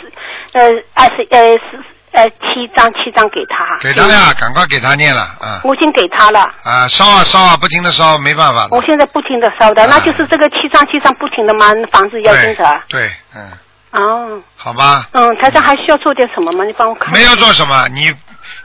[0.55, 0.63] 呃
[0.95, 3.79] 二十呃十呃七张七张给他。
[3.81, 8.67] 给他呀，赶快给他念了啊我已经给他了，啊烧啊烧啊，不停的烧，没办法。
[8.71, 11.67] 我现在不停的烧的，啊那就是这个七张七张不停的吗？
[11.93, 12.65] 房子要经者。
[12.89, 13.51] 对，嗯，
[13.93, 16.65] 哦，好吧，嗯，台长还需要做点什么吗？
[16.65, 17.13] 你帮我看。
[17.13, 18.11] 没有做什么，你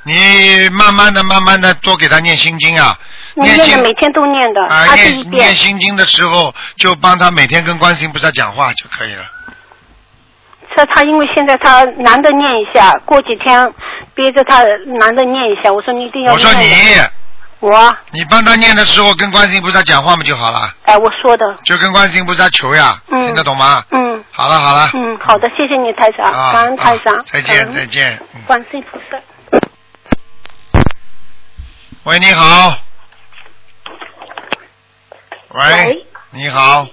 [0.04, 2.98] 你慢慢的慢慢的多给他念心经啊，
[3.36, 5.56] 我念经的每天都念的，啊二十一念遍念。
[5.56, 9.24] 心经的时候，就帮他每天跟观世音菩萨讲话就可以了。
[10.76, 13.74] 这他因为现在他难得念一下，过几天
[14.14, 14.64] 憋着他
[15.00, 15.74] 难得念一下。
[15.74, 16.72] 我说你一定要我说你，
[17.60, 17.96] 我。
[18.12, 20.74] 你帮他念的时候跟观世音菩萨讲话不就好了？
[20.84, 23.22] 哎，我说的，就跟观世音菩萨求呀，嗯。
[23.22, 23.84] 听得懂吗？
[23.92, 24.24] 嗯。
[24.32, 28.20] 好了好了，嗯，好的，谢谢你台长，啊，感恩台长，啊再见再见。
[28.34, 28.42] 嗯。
[28.46, 29.18] 观世音菩萨。
[32.04, 32.78] 喂，你好。
[35.50, 36.86] 喂喂，你好，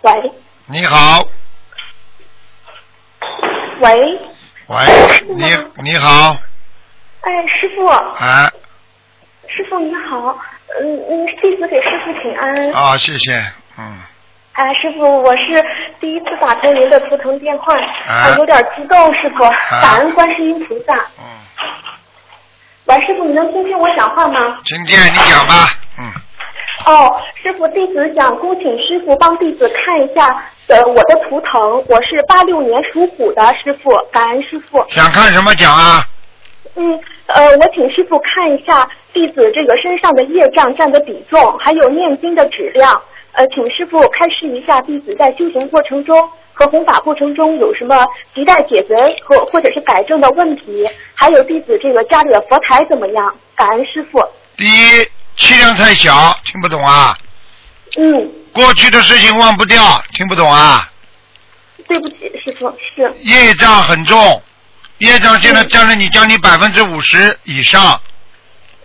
[0.00, 0.12] 喂。
[0.66, 1.22] 你好，
[3.80, 4.18] 喂，
[4.66, 4.76] 喂，
[5.36, 6.36] 你你好，
[7.20, 8.50] 哎，师傅，哎，
[9.48, 10.36] 师傅你好，
[10.80, 12.70] 嗯嗯，弟子给师傅请安。
[12.72, 13.32] 啊，谢谢，
[13.78, 13.98] 嗯，
[14.52, 15.64] 哎，师傅，我是
[16.00, 17.74] 第一次打通您的图腾电话，
[18.08, 19.44] 啊啊，有点激动，师傅，
[19.82, 20.94] 感恩观世音菩萨。
[21.18, 21.24] 嗯，
[22.86, 24.58] 喂，师傅，你能听清我讲话吗？
[24.64, 25.54] 听见你讲吧，
[25.98, 26.12] 嗯，
[26.86, 30.26] 哦，师傅，弟子想恭请师傅帮弟子看一下
[30.68, 34.84] 呃我的图腾，我是八六年属虎的，师傅，感恩师傅。
[34.90, 36.04] 想看什么讲啊？
[36.76, 43.00] 嗯，呃，我请师傅看一下弟子这个身上的业障占的比重，还有念经的质量。
[43.32, 46.16] 呃，请师傅开示一下弟子在修行过程中
[46.52, 47.96] 和弘法过程中有什么
[48.34, 50.84] 亟待解决和或者是改正的问题，
[51.14, 53.34] 还有弟子这个家里的佛台怎么样？
[53.56, 54.20] 感恩师傅。
[54.56, 56.12] 第一，气量太小，
[56.44, 57.16] 听不懂啊？
[57.96, 59.80] 嗯，过去的事情忘不掉，
[60.12, 60.88] 听不懂啊？
[61.88, 64.16] 对不起，师傅，是，业障很重，
[64.98, 68.00] 业障现在占了你将近百分之五十以上，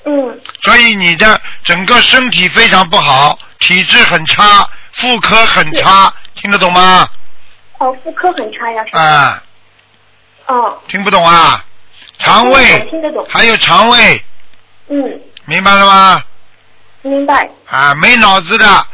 [0.05, 7.07] 嗯所以你的整个身体非常不好，体质很差，妇科很差，听得懂吗？
[7.77, 8.83] 哦，妇科很差呀。
[8.93, 9.43] 啊，
[10.47, 11.63] 哦，听不懂啊？
[12.19, 14.21] 肠胃听得懂还有肠胃，
[14.89, 16.23] 嗯，明白了吗？
[17.03, 17.49] 明白。
[17.67, 18.87] 啊，没脑子的，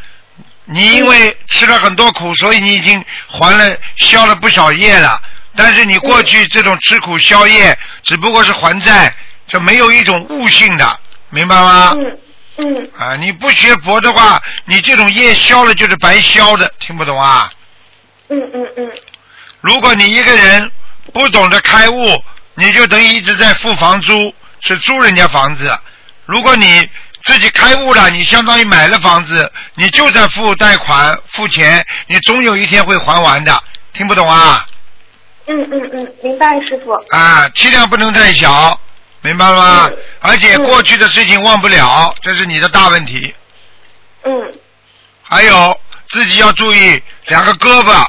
[0.65, 5.19] 你因为吃了很多苦，所以你已经还了消了不少业了。
[5.55, 9.15] 但是你过去这种吃苦消业，只不过是还债，
[9.47, 11.95] 这没有一种悟性的，明白吗？
[11.97, 12.17] 嗯
[12.57, 17.49] 嗯啊，你不学佛的话，你这种业消了就是白消的，听不懂啊？
[18.29, 18.91] 嗯嗯嗯
[19.61, 20.71] 如果你一个人
[21.13, 22.23] 不懂得开悟，
[22.55, 25.77] 你就等于一直在付房租，是租人家房子。
[26.25, 26.89] 如果你
[27.23, 33.63] 自己开悟了，你相当于买了房子，你就在付贷款、付钱，你总有一天会还完的。
[33.93, 34.65] 听不懂啊？
[35.47, 36.91] 嗯嗯嗯，明白，师傅。
[37.15, 38.79] 啊，气量不能太小，
[39.21, 39.87] 明白了吗？
[39.91, 43.33] 嗯而且过去的事情忘不了，这是你的大问题。
[44.23, 44.31] 嗯
[45.21, 45.79] 还有
[46.09, 48.05] 自己要注意，两个胳膊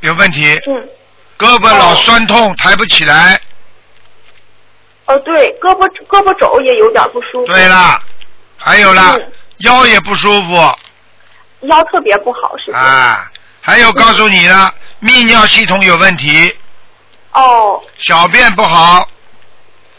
[0.00, 0.88] 有问题，嗯。
[1.38, 3.40] 胳膊老酸痛，抬不起来。
[5.06, 7.46] 哦，对，胳膊胳膊肘也有点不舒服。
[7.46, 7.98] 对啦，
[8.58, 10.54] 还有啦，嗯腰也不舒服
[11.62, 12.76] 腰特别不好，师傅。
[12.76, 16.56] 啊，还有告诉你了，泌尿系统有问题，
[17.32, 17.82] 哦。
[17.98, 19.06] 小便不好，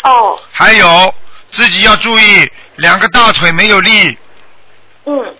[0.03, 1.13] 哦，还有
[1.51, 4.17] 自己要注意，两个大腿没有力，
[5.05, 5.35] 嗯，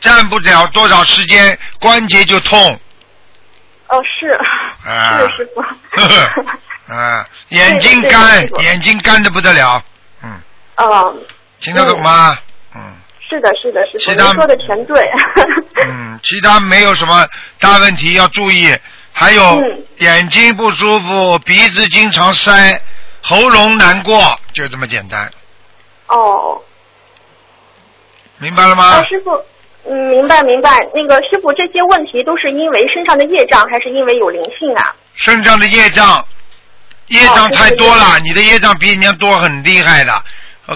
[0.00, 2.80] 站不了多少时间，关节就痛。
[3.88, 4.28] 哦是，
[4.88, 5.18] 啊。
[5.28, 5.60] 是师傅。
[6.94, 9.82] 啊，眼睛干眼睛干的不得了，
[10.22, 10.40] 嗯，
[10.76, 11.14] 哦，
[11.60, 12.38] 听得懂吗？
[12.74, 12.96] 嗯
[13.28, 15.10] 是的，是的，师傅，其他您说的全对。
[15.86, 17.26] 嗯，其他没有什么
[17.60, 18.74] 大问题要注意，
[19.12, 22.80] 还有嗯眼睛不舒服，鼻子经常塞，
[23.22, 24.18] 喉咙难过，
[24.54, 25.30] 就这么简单，
[26.06, 26.62] 哦，
[28.38, 29.04] 明白了吗啊，？
[29.04, 29.30] 师傅，
[29.90, 30.70] 嗯，明白明白。
[30.94, 34.94] 那个师傅，这些问题都是因为身上的业障，还是因为有灵性啊？
[35.14, 36.24] 身上的业障，
[37.08, 40.22] 业障太多了，你的业障比人家多很厉害的，呃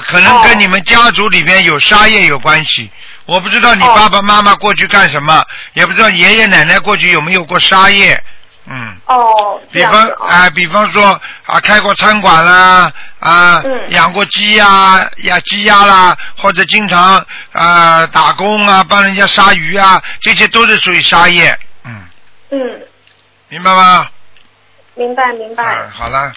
[0.00, 2.90] 可能跟哦你们家族里面有杀业有关系。
[3.26, 8.20] 我不知道你哦爸爸妈妈过去干什么，也不知道爷爷奶奶过去有没有过杀业，
[8.66, 8.96] 嗯。
[9.06, 10.28] 哦，比方啊。
[10.28, 22.02] 啊、比方说啊，开过餐馆啦，啊，嗯养过鸡呀、养鸡鸭啦，或者经常啊打工啊，帮人家杀鱼啊，这些都是属于杀业，嗯，
[22.50, 22.58] 嗯，
[23.48, 24.08] 明白吗？
[24.94, 25.64] 明白明白。
[25.64, 26.32] 啊，好了，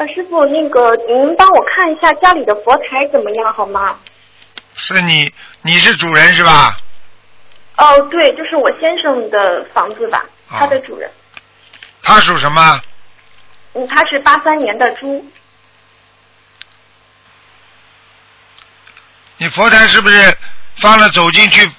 [0.00, 3.98] 呃，师傅，那个您帮我看一下家里的佛台怎么样好吗？
[4.74, 6.78] 是你，你是主人是吧？
[7.76, 11.10] 哦，对，就是我先生的房子吧，哦他的主人。
[12.02, 12.80] 他属什么？
[13.74, 15.22] 嗯，他是八三年的猪。
[19.36, 20.34] 你佛台是不是
[20.76, 21.70] 放了走进去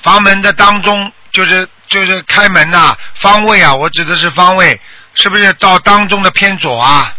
[0.00, 3.74] 房门的当中，就是就是开门呐、方位啊？
[3.74, 4.80] 我指的是方位，
[5.12, 7.14] 是不是到当中的偏左啊？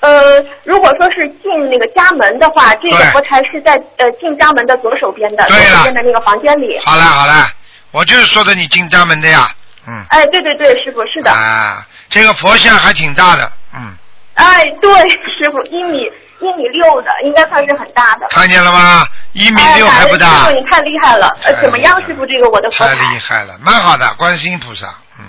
[0.00, 6.78] 呃，如果说是进那个家门的话，这个佛台是在呃进家门的左手边的，左对了手边的那个房间里。
[6.84, 7.48] 好了好了，
[7.90, 9.48] 我就是说的你进家门的呀，
[9.88, 10.04] 嗯。
[10.10, 11.32] 哎，对对对，师傅是的。
[11.32, 13.94] 啊，这个佛像还挺大的，嗯，
[14.34, 14.92] 哎，对，
[15.36, 18.26] 师傅一米一米六的，应该算是很大的。
[18.30, 19.06] 看见了吗？
[19.32, 21.34] 一米六哎还不大师傅，你太厉害了。
[21.42, 22.24] 呃，怎么样师傅？
[22.26, 23.18] 这个我的佛太厉。
[23.18, 24.86] 害了，蛮好的，观世音菩萨，
[25.18, 25.24] 嗯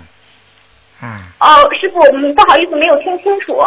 [1.02, 3.64] 嗯，哦，师傅，嗯，不好意思，没有听清楚。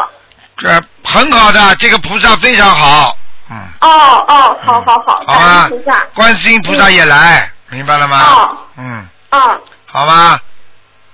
[0.60, 0.68] 这
[1.02, 3.16] 很好的，这个菩萨非常好，
[3.50, 3.88] 嗯，哦
[4.28, 8.18] 哦，好好好，感好吧恩菩萨。，观世音菩萨也来，明白了吗？
[8.22, 10.38] 哦嗯，啊，好吧，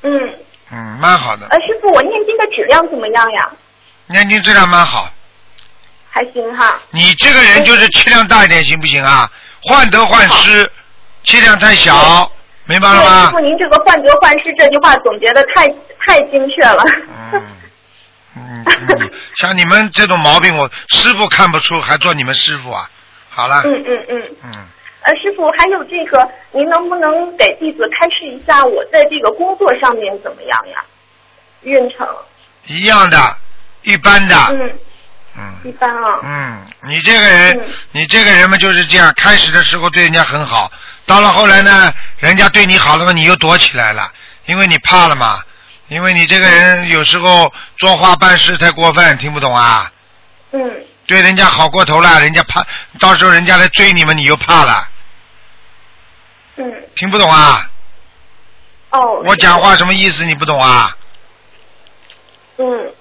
[0.02, 0.10] 嗯，
[0.72, 3.48] 嗯，蛮好的，呃，师傅，我念经的质量怎么样呀？
[4.08, 5.08] 念经质量蛮好，
[6.10, 6.74] 还行哈。
[6.90, 9.30] 你这个人就是气量大一点，行不行啊？
[9.62, 10.68] 患得患失，
[11.24, 12.30] 气量太小，
[12.64, 13.40] 明白了吗，师傅，？
[13.40, 15.68] 您这个患得患失这句话总结的太
[16.04, 16.82] 太精确了。
[17.32, 17.42] 嗯，
[18.36, 22.88] 嗯，嗯像你们这种毛病，我师傅看不出，还做你们师傅啊？
[23.28, 24.22] 好了，嗯嗯嗯。
[24.44, 24.52] 嗯，
[25.02, 30.84] 呃，师傅，还有这个，您能不能给弟子开示一下，我在这个工作上面怎么样呀？
[31.62, 32.06] 运程。
[32.66, 33.18] 一样的，
[33.82, 34.72] 一般的，嗯，
[35.36, 36.20] 嗯一嗯般啊。
[36.24, 40.70] 嗯，你这个人嗯，你这个人嘛就是这样，开始的时候对人家很好，
[41.06, 44.10] 到了后来呢，人家对你好了嘛，你又躲起来了，
[44.46, 45.40] 因为你怕了嘛，
[45.88, 49.92] 因为你这个人有时候说话办事太过分，听不懂啊？
[50.52, 52.66] 嗯对人家好过头了，人家怕，
[52.98, 54.88] 到时候人家来追你们，你又怕了，
[56.56, 56.72] 嗯。
[56.96, 57.70] 听不懂啊？
[58.90, 59.22] 哦。
[59.24, 60.24] 我讲话什么意思？
[60.24, 60.96] 你不懂啊？
[62.58, 62.92] 嗯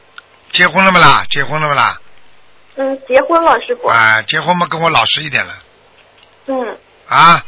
[0.51, 1.25] 结婚了没啦？
[1.31, 1.99] 结婚了没啦？
[2.75, 3.87] 嗯，结婚了，师傅。
[3.87, 5.53] 啊，结婚嘛，跟我老实一点了
[6.45, 7.43] 嗯，啊。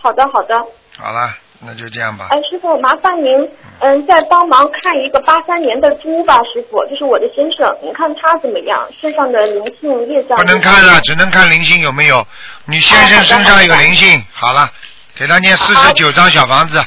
[0.00, 0.56] 好的好的。
[0.96, 2.28] 好了，那就这样吧。
[2.30, 3.36] 哎，师傅，麻烦您，
[3.80, 8.88] 嗯，再帮忙看一个八三年的猪吧，师傅，就是我的先生，您看他怎么样？
[9.00, 10.38] 身上的灵性业障。
[10.38, 12.24] 不能看了，只能看灵性有没有。
[12.64, 14.70] 你先生身上有灵性，好了，
[15.16, 16.80] 给他念四十九张小房子。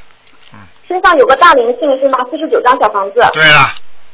[0.88, 2.20] 身上有个大灵性是吗？
[2.30, 3.22] 四十九张小房子。
[3.34, 3.74] 对了，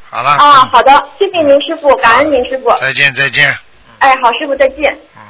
[0.09, 0.31] 好了。
[0.31, 2.69] 啊，好的，谢谢您师傅，感恩您师傅。
[2.79, 3.55] 再见再见。
[3.99, 4.97] 哎，好，师傅再见。
[5.15, 5.21] 嗯。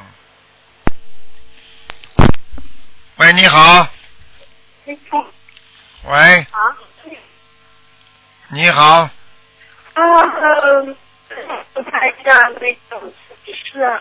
[3.17, 3.87] 喂，你好。
[6.03, 6.59] 喂，啊。
[8.49, 9.09] 你好，啊，
[9.93, 10.95] 嗯，
[11.73, 13.11] 我看一下那个
[13.45, 13.99] 是，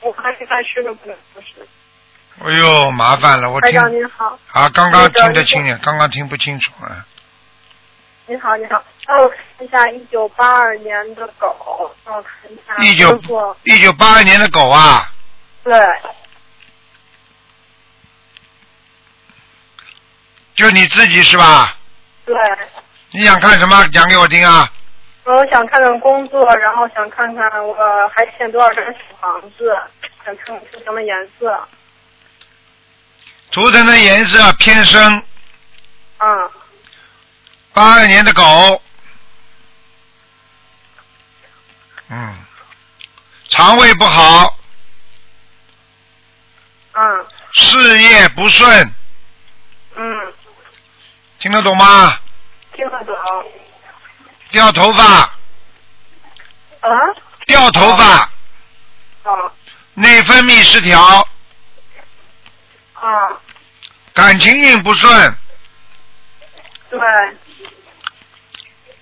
[0.00, 1.66] 我看一看是不是不是。
[2.44, 7.04] 哎呦，麻烦了，我听台长您好，啊，刚刚听得清点，刚刚听不清楚啊。
[8.26, 12.76] 你好你好，让我看一下一九八二年的狗，让我看一下。
[12.84, 13.10] 一九
[13.64, 15.12] 一九八二年的狗啊，
[15.64, 15.76] 对，
[20.54, 21.76] 就你自己是吧？
[22.24, 22.34] 对，
[23.10, 23.86] 你想看什么？
[23.88, 24.70] 讲给我听啊。
[25.24, 27.74] 我想看看工作，然后想看看我
[28.14, 29.76] 还欠多少张小房子，
[30.24, 31.68] 想看看是什么颜色。
[33.50, 35.22] 图腾的颜色偏深，
[36.18, 36.50] 嗯，
[37.72, 38.82] 八二年的狗，
[42.10, 42.36] 嗯，
[43.48, 44.56] 肠胃不好，
[46.92, 47.26] 嗯。
[47.56, 48.94] 事业不顺，
[49.94, 50.32] 嗯，
[51.44, 52.18] 听得懂吗？
[52.72, 53.14] 听得懂。
[54.50, 55.30] 掉头发，啊？
[57.46, 58.04] 掉头发，
[59.24, 59.52] 啊
[59.92, 60.98] 内分泌失调，
[62.94, 63.28] 啊，
[64.14, 65.36] 感情运不顺，
[66.88, 66.98] 对，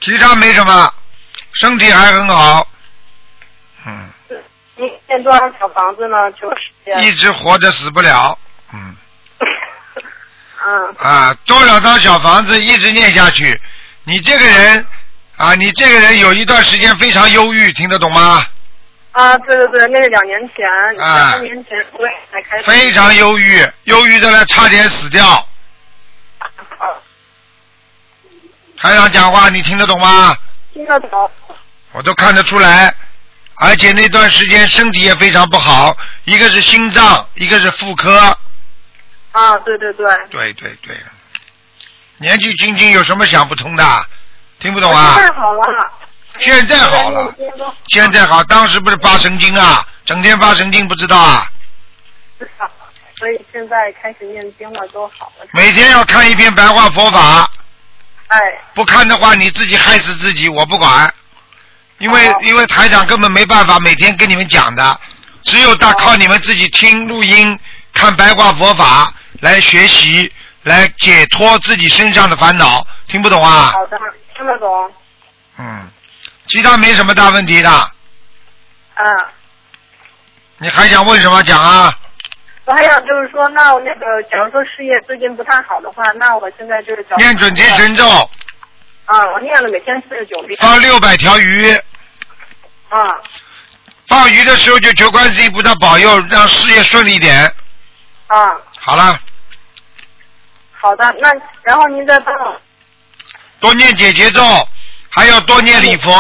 [0.01, 0.93] 其他没什么，
[1.53, 2.67] 身体还很好，
[3.87, 4.11] 嗯，
[4.75, 6.33] 你念多少小房子呢？
[6.33, 8.37] 就是一直活着死不了，
[8.73, 8.97] 嗯
[10.65, 13.61] 嗯啊，多少张小房子一直念下去，
[14.05, 14.87] 你这个人
[15.37, 18.45] 啊，你这个人有一段时间非常忧郁，听得懂吗？
[19.13, 20.67] 啊，对对对，那是两年前，
[21.05, 22.63] 啊两三年前我也才开始。
[22.63, 25.49] 非常忧郁，忧郁的呢差点死掉。
[28.79, 30.37] 台长讲话你听得懂吗？
[30.73, 31.31] 听得懂。
[31.93, 32.95] 我都看得出来，
[33.57, 38.39] 而且那段时间身体也非常不好，一个是心脏，一个是妇科。
[39.33, 40.07] 啊，对对对。
[40.31, 40.97] 对对对，
[42.19, 44.07] 年纪轻轻有什么想不通的？
[44.59, 45.15] 听不懂啊？
[45.17, 45.93] 现在好了。
[46.39, 47.35] 现在好了，
[47.89, 51.47] 现在好，当时不是发神经啊，整天发神经，不知道啊？
[53.19, 55.47] 所以现在开始念经了，都好了。
[55.53, 57.51] 每天要看一篇白话佛法，
[58.29, 58.39] 哎，
[58.73, 61.13] 不看的话你自己害死自己，我不管。
[61.99, 65.01] 因为哦因为台长根本没办法每天跟你们讲的，
[65.45, 67.59] 只有大靠你们自己听录音、
[67.93, 69.13] 看白话佛法
[69.43, 70.33] 来学习，
[70.63, 72.87] 来解脱自己身上的烦恼。
[73.09, 73.73] 听不懂啊？
[73.73, 73.99] 好的，
[74.37, 74.93] 听得懂。
[75.59, 75.91] 嗯，
[76.47, 77.91] 其他没什么大问题的。
[78.95, 79.05] 嗯，
[80.59, 81.93] 你还想问什么讲啊？
[82.67, 88.09] 我还想就是说，那我那个，假如说事业最近不太好的话，那我现在就是找念准提神咒，
[89.07, 90.57] 啊，我念了每天四十九遍。
[90.61, 91.73] 放六百条鱼。
[92.91, 93.19] 啊，
[94.07, 97.53] 放鱼的时候就求观世音菩萨保佑，让事业顺利一点。
[98.29, 98.39] 啊，
[98.81, 99.19] 好了，
[100.83, 102.61] 好的，那然后您再帮我
[103.61, 104.43] 多念解结咒，
[105.09, 106.13] 还要多念礼佛。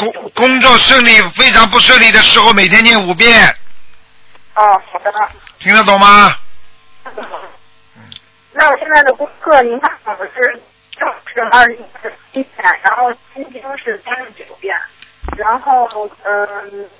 [0.00, 3.54] 工工作顺利，非常不顺利的时候，每天念五遍，
[4.56, 5.12] 哦，好的。
[5.60, 6.28] 听得懂吗？
[8.50, 10.60] 那我现在的功课，您看我是
[10.98, 11.78] 正是二十
[12.32, 14.76] 一遍，然后心经是三十九遍，
[15.36, 15.88] 然后
[16.24, 16.90] 嗯，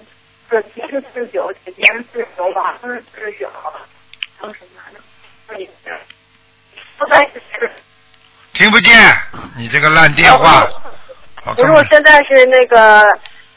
[0.48, 3.50] 准提是四十九，解结是四十九，往生是四十九。
[8.54, 8.94] 听不见，
[9.56, 10.66] 你这个烂电话。
[11.44, 13.04] 我根本不是，我现在是那个，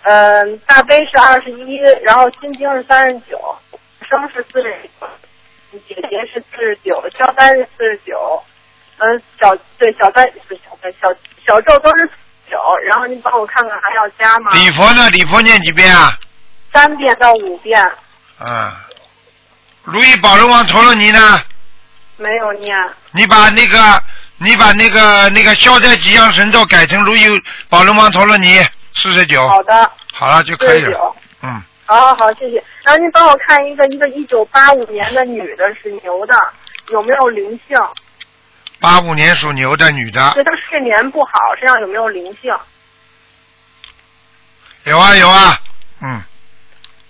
[0.04, 3.58] 嗯、大悲是二十一，然后心经是三十九，
[4.10, 5.08] 生是四十九，
[5.88, 8.44] 姐姐是四十九，消灾是四十九，
[8.98, 11.08] 嗯，小对小灾不是小灾小
[11.46, 12.10] 小咒都是
[12.50, 14.54] 九，然后您帮我看看还要加吗？
[14.54, 15.10] 礼佛呢？
[15.12, 16.18] 礼佛念几遍啊？
[16.74, 17.80] 三遍到五遍，
[18.40, 18.72] 嗯。
[19.84, 21.44] 如意宝龙王陀罗尼呢？
[22.18, 22.78] 没有念。
[23.12, 24.04] 你把那个，
[24.38, 27.26] 你把那个那个消灾吉祥神咒改成如意
[27.70, 28.60] 宝龙王陀罗尼
[28.94, 29.48] 四十九。
[29.48, 31.16] 好的，好了就可以了。
[31.42, 32.64] 嗯，好好好，谢谢。
[32.84, 36.34] 然后您帮我看一个一个一九八五年的女的是牛的，
[36.90, 37.78] 有没有灵性？
[38.80, 42.54] 八五年属牛的女的，对她睡眠不好，身上有没有灵性？
[44.84, 45.60] 有啊有啊，
[46.02, 46.22] 嗯，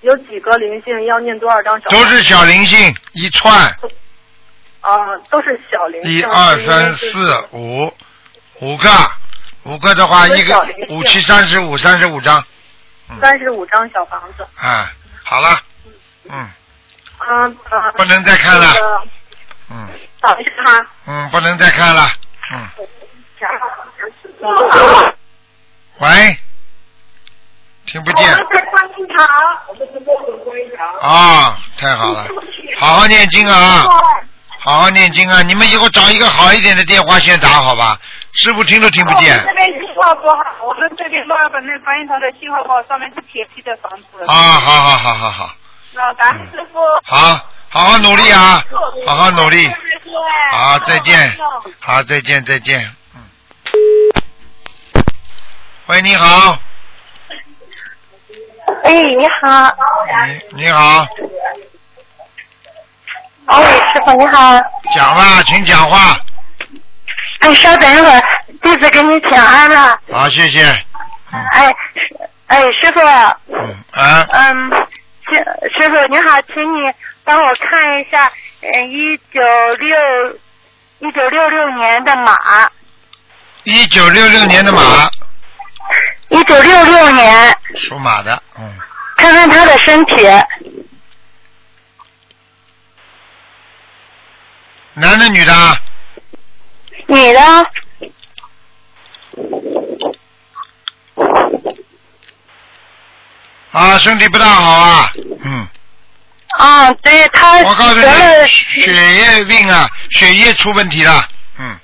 [0.01, 1.05] 有几个灵性？
[1.05, 1.89] 要念多少张小？
[1.89, 3.51] 都是小灵性一串，
[4.85, 6.11] 啊、都是小灵性。
[6.11, 7.91] 一二三四五
[8.61, 8.89] 五个，
[9.63, 12.45] 五个的话一个五七三十五三十五张，
[13.19, 14.47] 三十五张小房子。
[14.55, 14.91] 啊，
[15.23, 15.59] 好了，
[16.29, 16.49] 嗯
[17.27, 17.91] 嗯啊。
[17.97, 19.01] 不能再看了那个
[19.71, 19.89] 嗯
[20.21, 20.85] 等一下哈。
[21.07, 22.07] 嗯，不能再看了，
[22.53, 22.69] 嗯，
[24.41, 25.13] 嗯
[25.97, 26.37] 喂，
[27.87, 28.27] 听不见。
[28.53, 29.27] 在观音堂，
[29.67, 30.87] 我们是梦的观音堂。
[30.99, 32.27] 啊，太好了，
[32.77, 33.87] 好好念经啊，
[34.65, 35.43] 好好念经啊！
[35.43, 37.99] 你们以后找一个好一点的电话先打好吧？
[38.33, 44.25] 师傅听都听不见这边信号不好，我们这边墨尔本那观音堂的信号不好，上面是铁皮的房子。
[44.27, 44.33] 啊！
[44.33, 45.55] 好好好好好，
[45.93, 46.79] 老感恩师傅。
[47.03, 48.65] 好，好好努力啊，
[49.05, 49.71] 好好努力，
[50.51, 51.37] 好，再见，
[51.79, 53.21] 好，再见，再见，嗯。
[55.85, 56.57] 喂，你好，
[58.83, 59.75] 哎，你好。
[60.55, 61.05] 你你好，
[63.47, 64.59] 哦，师傅你好。
[64.95, 66.17] 讲吧，请讲话。
[67.39, 68.23] 哎，稍等一会儿，
[68.61, 69.99] 弟子给你请安了。
[70.11, 70.63] 好，谢谢。
[71.51, 71.73] 哎，
[72.47, 72.99] 哎，师傅，
[73.51, 74.69] 嗯啊，嗯，
[75.27, 75.35] 师
[75.77, 76.91] 师傅你好，请你
[77.23, 77.69] 帮我看
[77.99, 78.31] 一下，
[78.61, 79.41] 嗯，一九
[79.79, 80.37] 六
[80.99, 82.35] 一九六六年的马，
[83.63, 84.81] 一九六六年的马，
[86.29, 88.73] 一九六六年，属马的，嗯，
[89.17, 90.15] 看看他的身体，
[94.95, 95.77] 男的女的啊？
[97.07, 97.39] 女的，
[103.71, 105.11] 啊，身体不大好啊，
[105.43, 105.67] 嗯。
[106.57, 111.27] 啊，对他我告诉得了你，血液病啊，血液出问题了，
[111.59, 111.77] 嗯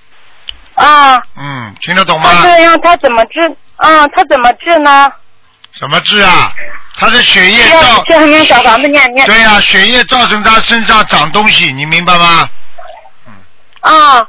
[0.76, 2.30] 啊，嗯，听得懂吗？
[2.34, 3.42] 他这样他怎么治？
[3.76, 5.12] 啊，他怎么治呢？
[5.78, 6.54] 怎么治啊？
[6.96, 8.04] 他的血液造。
[8.06, 12.50] 对呀、血液造成他身上长东西，你明白吗？
[13.82, 14.28] 啊。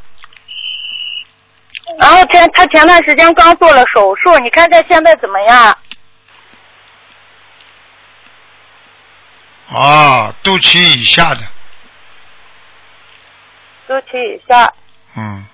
[1.99, 5.79] 然后前他前段时间刚做了手术，你看他现在怎么样？
[9.69, 11.41] 啊，肚脐以下的，
[13.87, 14.73] 肚脐以下，
[15.17, 15.47] 嗯，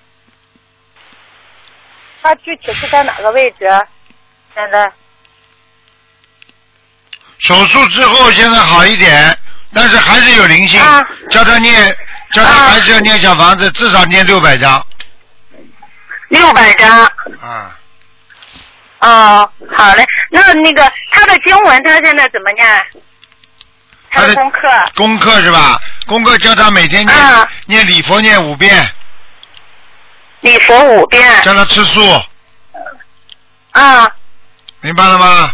[2.22, 3.68] 他具体是在哪个位置？
[4.54, 4.92] 现在
[7.38, 9.38] 手术之后现在好一点，
[9.72, 11.96] 但是还是有灵性，啊叫他念，
[12.32, 14.84] 叫他还是要念小房子，至少念六百张
[16.28, 16.90] 六百张。
[17.40, 17.74] 啊。
[19.00, 20.04] 哦，好嘞。
[20.30, 22.86] 那那个他的经文他现在怎么念？
[24.10, 25.80] 他他的的功课功课是吧？
[26.06, 28.86] 功课叫他每天念、啊念礼佛念五遍，
[30.40, 31.42] 礼佛五遍。
[31.42, 32.00] 叫他吃素，
[33.72, 34.10] 啊
[34.80, 35.52] 明白了吗？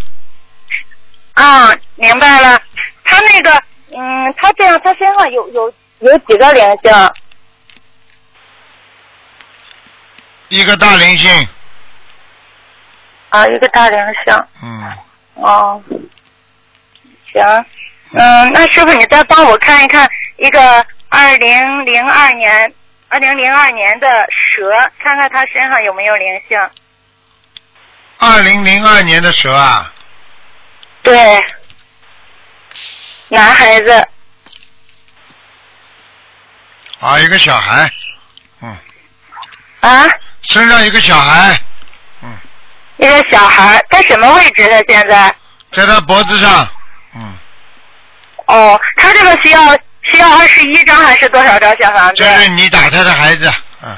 [1.35, 2.61] 啊，明白了。
[3.05, 3.51] 他那个，
[3.91, 7.12] 嗯，他这样，他身上有有有几个灵性？
[10.48, 11.48] 一个大灵性，
[13.30, 14.44] 啊，一个大灵性。
[14.62, 14.92] 嗯，
[15.36, 15.82] 哦，
[17.32, 17.42] 行，
[18.12, 22.74] 嗯，那师傅你再帮我看一看一个二零零二年，
[23.09, 24.70] 二零零二年的蛇，
[25.02, 26.59] 看看他身上有没有灵性。
[28.18, 29.90] 二零零二年的蛇啊，
[31.02, 31.42] 对，
[33.28, 34.09] 男孩子，
[37.05, 37.86] 啊，一个小孩，
[38.62, 38.74] 嗯，
[39.80, 40.07] 啊，
[40.40, 41.55] 身上一个小孩，
[42.22, 42.32] 嗯
[42.96, 44.66] 一个小孩，在什么位置？
[44.70, 45.34] 呢现在？
[45.70, 46.66] 在他脖子上，
[47.14, 47.36] 嗯，
[48.46, 49.61] 哦，他这个需要
[50.00, 52.22] 需要二十一张还是多少张小房子？
[52.22, 53.52] 这是你打他的孩子，
[53.82, 53.94] 嗯，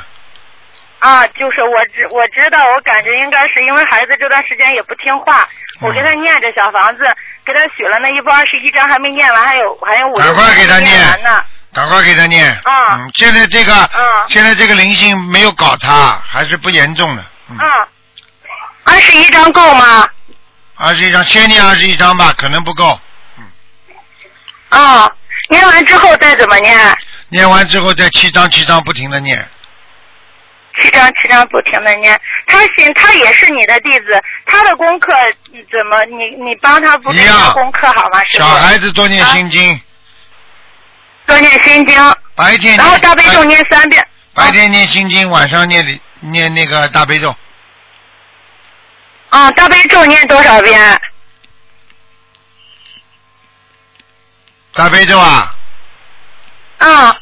[0.99, 5.49] 啊，就是我知我知道，我感觉应该是因为孩子这段时间也不听话，
[5.81, 7.05] 我给他念着小房子，
[7.45, 11.45] 给他许了那一波二十一章还没念完，还有还有五赶快给他念完呢。
[11.77, 12.95] 赶快给他念，啊。
[12.95, 14.25] 嗯，现在这个，啊。
[14.31, 17.65] 现在这个灵性没有搞他，还是不严重的，嗯，啊，
[18.85, 20.09] 二十一张够吗？
[20.77, 22.99] 二十一张，先念二十一张吧，可能不够，
[23.37, 23.45] 嗯。
[24.71, 25.13] 啊，
[25.51, 26.97] 念完之后再怎么念？
[27.29, 29.37] 念完之后再七张七张不停的念，
[30.81, 32.19] 七张七张不停的念。
[32.47, 35.13] 他行，他也是你的弟子，他的功课
[35.53, 37.53] 怎么你你帮他不是一样。
[37.53, 38.25] 功课好吗？
[38.25, 39.79] 小孩子多念心经，
[41.27, 44.07] 多念心经，白天然后大悲咒念三遍。
[44.33, 47.35] 白天念心经，晚上念礼念那个大悲咒，
[49.31, 51.01] 啊，大悲咒念多少遍？
[54.73, 55.57] 大悲咒啊，
[56.79, 57.17] 啊，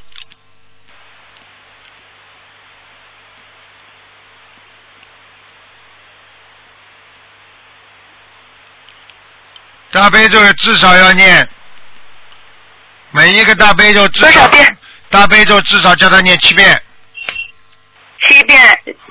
[9.92, 11.48] 大悲咒至少要念，
[13.14, 14.76] 每一个大悲咒至少多少遍？
[15.08, 16.82] 大悲咒至少叫他念七遍，
[18.26, 18.60] 七遍。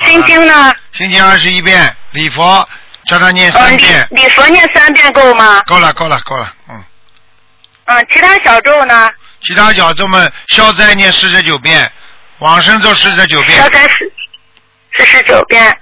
[0.06, 0.74] 心经呢？
[0.92, 2.68] 心经二十一遍，礼佛
[3.08, 5.62] 叫他念三遍，礼佛念三遍够吗？
[5.62, 6.84] 够了够了够了，嗯，
[7.86, 9.10] 嗯，其他小咒呢？
[9.42, 11.90] 其他小咒们消灾念四十九遍，
[12.40, 14.12] 往生咒四十九遍消，灾是
[14.98, 15.78] 四十九遍。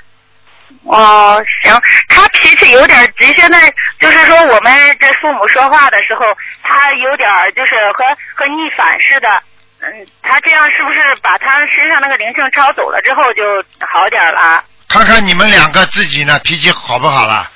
[0.84, 6.26] 哦，行，他脾气有点急，现在就是说我们这父母说话的时候，
[6.64, 8.04] 他有点就是和
[8.36, 9.28] 和逆反似的。
[9.84, 13.42] 嗯，他这样是不是把他身上那个灵性抄走了之后就
[13.88, 14.64] 好点了？
[14.88, 17.50] 看看你们两个自己呢脾气好不好了，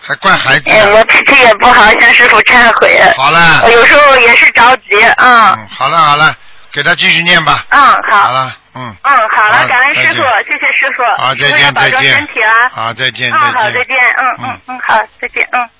[0.00, 2.98] 还怪孩子哎，呢，我脾气也不好，向师傅忏悔。
[3.16, 6.34] 好了我，有时候也是着急，嗯嗯，好了好了，
[6.72, 15.70] 给他继续念吧，嗯，好，好了，嗯，嗯，好好了，感恩师傅，谢谢师傅，好，再见保重再见身体啊。，好，再见嗯，好，再见再见，，嗯嗯嗯，好，再见，嗯。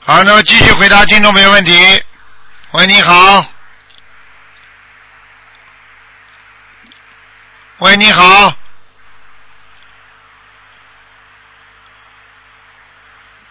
[0.00, 2.02] 好，那么继续回答听众朋友问题。
[2.72, 3.46] 喂，你好。
[7.78, 8.52] 喂，你好。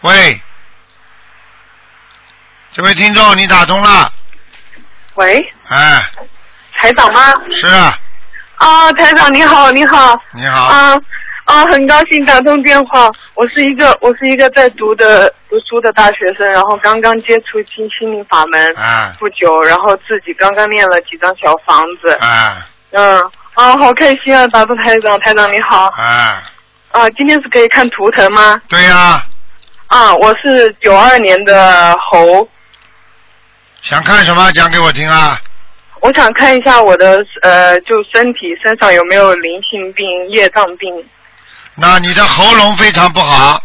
[0.01, 0.39] 喂，
[2.71, 4.11] 这位听众，你打通了？
[5.15, 6.05] 喂，哎，
[6.77, 7.33] 台长吗？
[7.51, 7.97] 是啊，
[8.57, 10.19] 啊，台长你好，你好。
[10.33, 10.65] 你好。
[10.65, 10.95] 啊
[11.45, 13.07] 啊，很高兴打通电话。
[13.35, 22.11] 我是一个我是一个在读的读书的大学生，然后刚刚接触新心灵法门啊不久，然后自己刚刚念了几张小房子。
[22.19, 23.19] 啊嗯
[23.55, 24.47] 啊，好开心啊！
[24.47, 25.85] 打通台长，台长你好。
[25.95, 26.43] 啊，
[26.91, 28.59] 啊，今天是可以看图腾吗？
[28.67, 29.23] 对呀、
[29.87, 32.49] 啊，我是九二年的猴，
[33.81, 35.37] 想看什么讲给我听啊？
[36.05, 41.03] 我想看一下我的呃，就身体身上有没有灵性病、业障病，
[41.73, 43.59] 那你的喉咙非常不好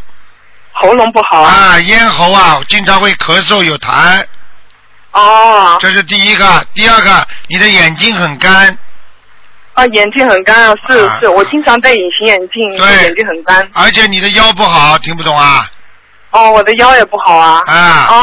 [0.72, 1.52] 喉咙不好啊。
[1.52, 4.24] 啊，咽喉啊，经常会咳嗽有痰，
[5.12, 6.64] 哦，这是第一个。
[6.72, 8.74] 第二个，你的眼睛很干，
[9.74, 13.68] 啊，眼睛很干啊，是啊是，我经常戴隐形眼镜，对眼睛很干。
[13.74, 15.70] 而且你的腰不好，听不懂啊？
[16.30, 17.60] 哦，我的腰也不好啊。
[17.66, 18.16] 啊哦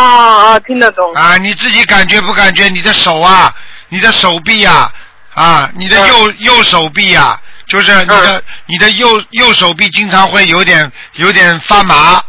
[0.54, 1.14] 哦，听得懂。
[1.14, 3.54] 啊，你自己感觉不感觉你的手啊，
[3.90, 4.92] 你的手臂呀、
[5.34, 12.22] 啊，你的右、右手臂呀、就是你的、你的右右手臂经常会有点有点发麻。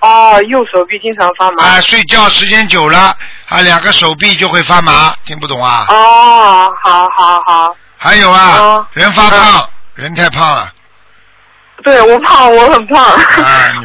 [0.00, 1.64] 哦，右手臂经常发麻。
[1.64, 3.16] 啊，睡觉时间久了
[3.48, 5.86] 啊，两个手臂就会发麻，听不懂啊？
[5.88, 10.70] 哦，好好好，还有啊，哦人发胖，人太胖了，
[11.82, 13.02] 对我胖，我很胖。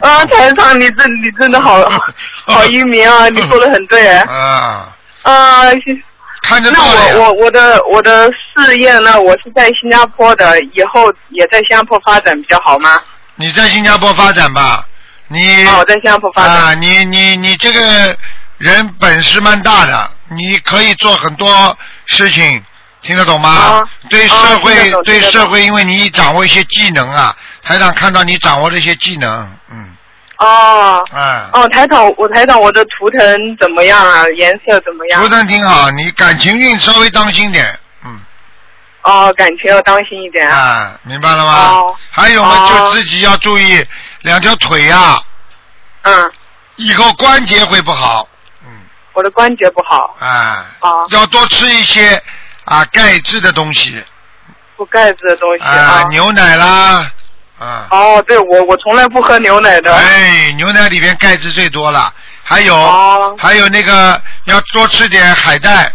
[0.01, 1.82] 啊 台长，你真你真的好
[2.45, 4.18] 好英明啊，你说的很对。
[4.18, 4.89] 啊，
[5.24, 6.03] 啊，谢
[6.42, 9.20] 看着我我我的我的事业呢？
[9.20, 13.00] 我是在新加坡的，以后也在新加坡发展比较好吗？
[13.36, 14.84] 你在新加坡发展吧，
[15.28, 16.56] 你啊，我在新加坡发展。
[16.56, 18.18] 啊，你你你这个
[18.58, 21.78] 人本事蛮大的，你可以做很多
[22.08, 22.64] 事情，
[23.02, 23.50] 听得懂吗？
[23.50, 29.89] 啊对社啊会、对社会，因为你掌握一些技能啊，台长看到你掌握这些技能，嗯，
[30.40, 34.24] 哦哎，哦，台长，我台长，我的图腾怎么样啊？
[34.38, 35.28] 颜色怎么样图？
[35.30, 38.20] 腾挺好，你感情运稍微当心点，嗯，
[39.02, 40.50] 哦，感情要当心一点。
[40.50, 41.54] 啊，明白了吗？
[41.74, 43.86] 哦还有嘛，哦就自己要注意
[44.22, 45.22] 两条腿呀、
[46.04, 46.32] 嗯，
[46.78, 48.26] 以后关节会不好，
[48.66, 48.70] 嗯，
[49.14, 50.16] 我的关节不好。
[50.20, 52.22] 啊，哦，要多吃一些
[52.64, 54.02] 啊钙质的东西。
[54.78, 57.12] 不钙质的东西啊，牛奶啦，
[57.60, 59.93] 啊，哦，对，我我从来不喝牛奶的。
[59.93, 65.91] 哎，牛奶里边钙质最多了，还有、哦还有那个要多吃点海带。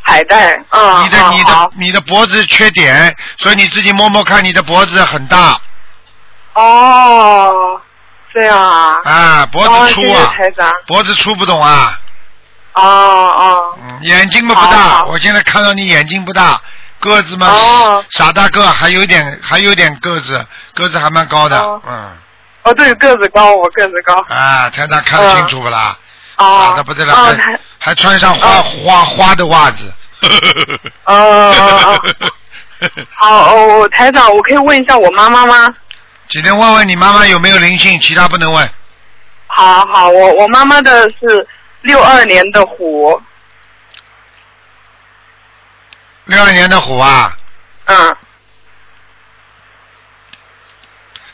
[0.00, 5.60] 海带，嗯，你的你的你的脖子缺点，所以你自己摸摸看，你的脖子很大
[6.54, 7.78] 哦，
[8.32, 8.98] 这样啊。
[9.04, 10.34] 啊，脖子粗啊。
[10.86, 12.00] 脖子粗不懂啊，
[12.72, 16.58] 哦哦嗯，眼睛嘛不大，好我现在看到你眼睛不大，
[17.00, 20.44] 个子嘛、哦傻大个，还有点还有点个子，
[20.74, 22.10] 个子还蛮高的，哦嗯，
[22.64, 24.14] 哦，对，个子高，我个子高。
[24.28, 25.96] 啊，台长看得清楚不啦？
[26.36, 29.92] 哦傻的不得了，哦，还台，还穿上花、花花的袜子。
[31.04, 32.00] 哦哦
[33.16, 35.74] 好，哦，台长，我可以问一下我妈妈吗？
[36.28, 38.68] 只能问问你妈妈有没有灵性，其他不能问。
[39.46, 41.46] 好好，我我妈妈的是
[41.80, 43.20] 六二年的虎，
[46.28, 47.34] 六二年的虎啊，
[47.86, 48.16] 嗯，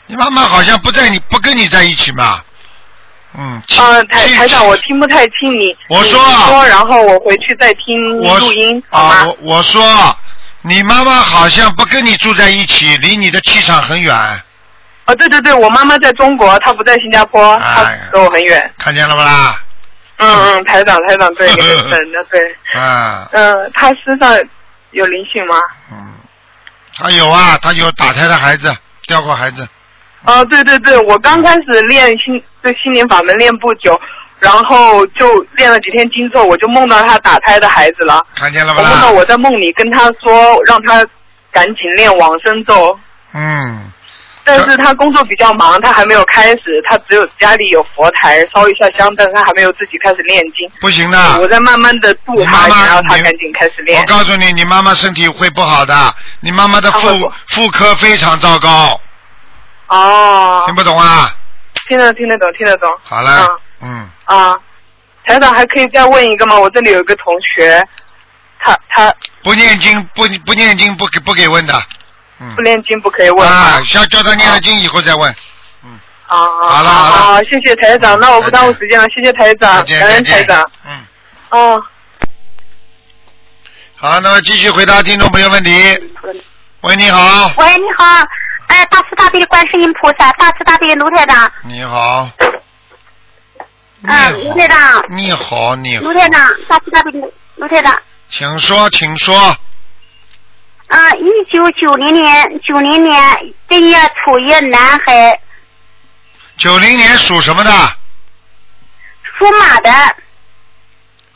[0.07, 2.41] 你妈妈好像不在你不跟你在一起嘛？
[3.37, 9.33] 嗯，七呃，台台长，我听不太清你，我说啊说，然后我回去再听我录音，好啊，吗？
[9.41, 9.83] 我我说
[10.61, 14.15] 你妈妈好像不跟你住在一起，离你的气场很远，
[15.07, 18.73] 哦，对对对，我妈妈在中国，她不在新加坡，她哎跟我很远。
[18.77, 19.61] 看见了不啦？
[20.19, 22.55] 嗯嗯，台长台长，对，你很神的，对。
[22.81, 24.33] 啊，嗯，她身上
[24.95, 25.55] 有灵性吗？
[25.91, 26.13] 嗯，
[26.95, 28.73] 他有啊，他有打胎的孩子，
[29.07, 29.67] 掉过孩子，
[30.23, 33.99] 哦，对对对，我刚开始练心对心灵法门练不久，
[34.39, 38.25] 然后就练了几天经之后，我就梦到他打胎的孩子了。
[38.33, 39.11] 看见了不我梦到？
[39.11, 41.05] 我在梦里跟他说，让他
[41.51, 42.97] 赶紧练往生咒，
[43.33, 43.91] 嗯，
[44.45, 50.71] 但是他工作比较忙，他还没有开始，他只有家里有佛台烧一下香灯，他还没有自己开始念经。
[50.79, 51.17] 不行的。
[51.39, 54.05] 我在慢慢的度妈妈然后他赶紧开始练我。
[54.05, 59.01] 告诉你，你妈妈身体会不好的，你妈妈的妇妇科非常糟糕，
[59.87, 61.35] 哦听，不懂啊？
[61.89, 62.87] 听得听得懂，听得懂。
[63.03, 63.47] 好了
[63.81, 64.55] 嗯，嗯，啊，
[65.25, 66.59] 台长还可以再问一个吗？
[66.59, 67.83] 我这里有一个同学，
[68.59, 71.73] 他他不念经不不念经不给不给问的，
[72.39, 72.55] 嗯。
[72.55, 75.29] 不，练经不可以问啊吗？，要叫他念了经以后再问，
[76.27, 77.17] 啊，好了好了。
[77.17, 81.05] 好，谢谢台长，那我不耽误时间了，谢谢台长，见感恩台长。，嗯，
[81.49, 81.83] 哦，
[83.95, 85.71] 好，那么继续回答听众朋友问题。
[86.81, 88.05] 喂，你好，喂，你好，
[88.67, 92.29] 哎，大慈大悲的观世音菩萨，大慈大悲的卢台长，你好，
[94.03, 96.03] 嗯，卢台长，你好，你好。
[96.03, 97.95] 卢，台长，大慈大悲的卢台长，
[98.29, 99.55] 请说，请说，
[100.87, 103.19] 啊，一九九零年，九零年
[103.67, 105.39] 正月初一，男孩，
[106.57, 107.71] 九零年属什么的？
[109.37, 110.15] 属马的，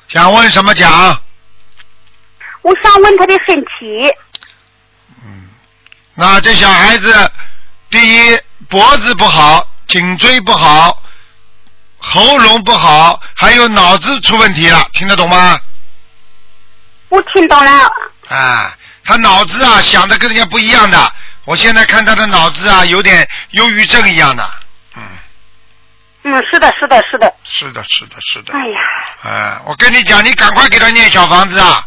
[0.07, 1.21] 想问什么讲？
[2.61, 4.13] 我想问他的身体，
[5.23, 5.49] 嗯
[6.13, 7.31] 那这小孩子，
[7.89, 8.39] 第一
[8.69, 11.01] 脖子不好，颈椎不好，
[11.97, 15.59] 喉咙不好，还有脑子出问题了，听得懂吗？
[17.09, 17.91] 我听懂了。
[18.27, 18.77] 啊，
[19.09, 21.13] 他脑子啊想的跟人家不一样的。
[21.45, 24.47] 我现在看他的脑子啊，有点忧郁症一样的。
[24.95, 25.01] 嗯，
[26.25, 27.33] 嗯是的，是的，是的。
[27.43, 28.53] 是的，是的，是的。
[28.53, 28.79] 哎呀，
[29.23, 31.83] 哎，我跟你讲，你赶快给他念小房子啊！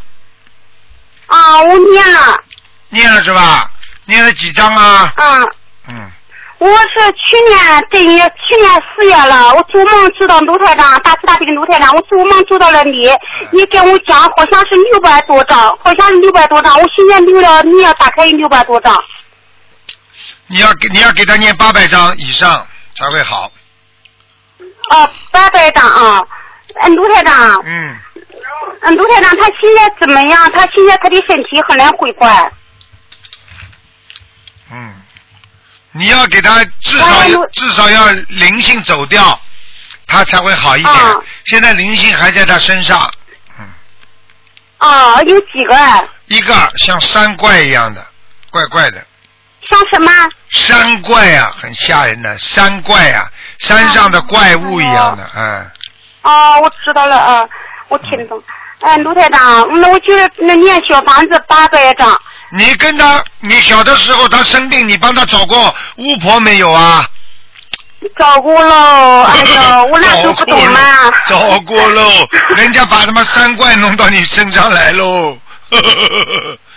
[1.26, 2.42] 啊，我念了。
[2.88, 3.70] 念了是吧？
[4.06, 5.12] 念了几张啊？
[5.14, 5.52] 嗯。
[5.90, 6.12] 嗯。
[6.62, 13.10] 我是去年对你去年四月了，我做梦知道卢台长，大慈大悲的卢台长，我做梦做到了你，
[13.50, 19.02] 你跟我讲好像是六百多张，好像是六百多张，我现在留了，你要打开六百多张。
[20.46, 23.50] 你要给你要给他念八百张以上才会好。
[24.90, 26.22] 哦，八百张啊，
[26.82, 27.60] 嗯，卢台长。
[27.64, 27.96] 嗯。
[28.82, 30.52] 嗯，卢台长，他现在怎么样？
[30.52, 32.20] 他现在他的身体很难恢复。
[34.70, 35.01] 嗯，
[35.92, 39.38] 你要给他至少要至少要灵性走掉，
[40.06, 40.96] 他才会好一点。
[41.44, 43.10] 现在灵性还在他身上。
[43.58, 43.68] 嗯
[44.78, 46.08] 哦，有几个？
[46.26, 48.04] 一个像山怪一样的，
[48.50, 49.04] 怪怪的。
[49.68, 50.10] 像什么？
[50.48, 55.70] 山怪呀、很吓人的山怪呀、山上的怪物一样的，嗯。
[56.22, 57.48] 哦，我知道了啊，
[57.88, 58.42] 我听懂。
[58.80, 62.20] 哎，卢台长，那我就是那念小房子八百张。
[62.54, 67.08] 你跟他，你小的时候他生病，你帮他找过巫婆没有啊？
[68.18, 70.80] 找过喽，哎呦， 我那时候不懂嘛。
[71.26, 72.10] 找过喽，
[72.56, 75.38] 人家把他妈三怪弄到你身上来喽。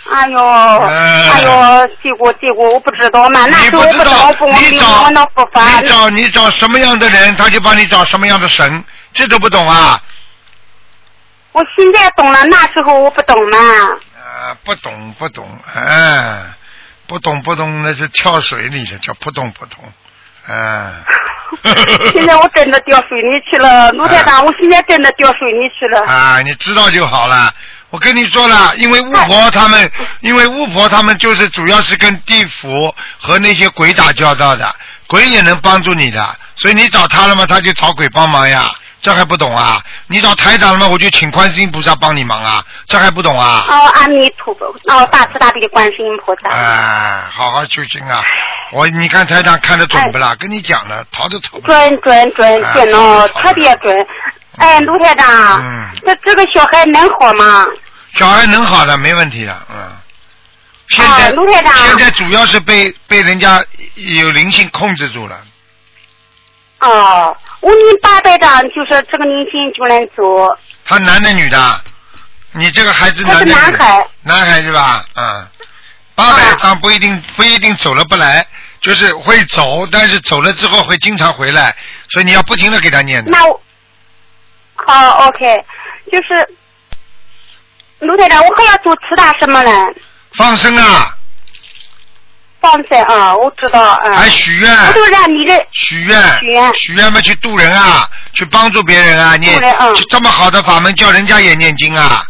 [0.08, 0.38] 哎呦，
[0.86, 5.80] 哎呦，结果结果我不知道嘛，那你时候我不不那。
[5.80, 10.00] 你找你找什么样的人，他就帮你找什么样的神，这都不懂啊？
[11.52, 13.58] 我现在懂了，那时候我不懂嘛。
[14.36, 16.42] 啊，不懂不懂，哎，
[17.06, 19.82] 不懂不懂，那是跳水里的，叫扑通扑通，
[20.46, 20.92] 啊。
[22.12, 26.04] 现在我真的掉水里去了，卢台长，我现在真的掉水里去了。
[26.06, 27.50] 啊，你知道就好了。
[27.88, 34.74] 我跟你说了，因为巫婆他们，因为巫婆他们就是主要是跟地府和那些鬼打交道的，
[35.06, 38.70] 鬼也能帮助你的，所以你找他了嘛，他就找鬼帮忙呀，
[39.06, 39.80] 这还不懂啊？
[40.08, 43.64] 你找台长了吗，我就请观世音菩萨帮你忙啊，这还不懂啊？
[43.68, 46.50] 哦，阿弥陀佛，哦，大慈大悲的观世音菩萨。
[46.50, 48.24] 哎，好好修行啊！
[48.72, 50.34] 我你看台长看得准不啦？
[50.40, 51.88] 跟你讲了，逃都逃不了。
[51.88, 54.06] 准准准准哦，特别准。
[54.56, 57.64] 哎，卢台长，嗯，这这个小孩能好吗？
[58.16, 59.96] 小孩能好的，没问题的，嗯。
[60.88, 65.38] 现在、啊卢台长现在主要是被被人家有灵性控制住了。
[66.80, 70.58] 哦，我念八百张，就是这个灵性就能走。
[70.84, 71.80] 他男的女的？
[72.52, 74.06] 你这个孩子他是男孩。
[74.22, 75.04] 男孩是吧？
[75.14, 75.48] 嗯。
[76.14, 78.46] 八百张不一定不一定走了不来，
[78.80, 81.76] 就是会走，但是走了之后会经常回来，
[82.08, 83.30] 所以你要不停的给他念的。
[83.30, 83.60] 那我，
[84.76, 85.62] 好，OK，
[86.10, 86.48] 就是
[87.98, 89.70] 卢台长，我还要做其他什么呢？
[90.32, 91.15] 放生啊，
[92.66, 94.10] 放生啊，我知道啊。
[94.16, 99.58] 还许愿我都让你的许愿，许愿许愿嘛，去渡人啊，去帮助别人啊，念
[99.94, 102.26] 就这么好的法门，叫人家也念经啊。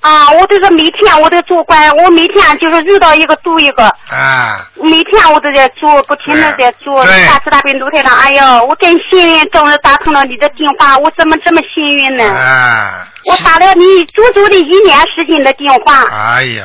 [0.00, 7.04] 啊，我都是每天我都做官，我每天就是遇到一个渡一个，啊，每天我都在做，不停的在做。
[7.04, 12.24] 对大慈大悲卢台长，哎呀，我真幸运，终于打通了你的电话，我怎么这么幸运呢？
[12.24, 16.04] 啊，我打了你足足的一年时间的电话。
[16.04, 16.64] 哎呀，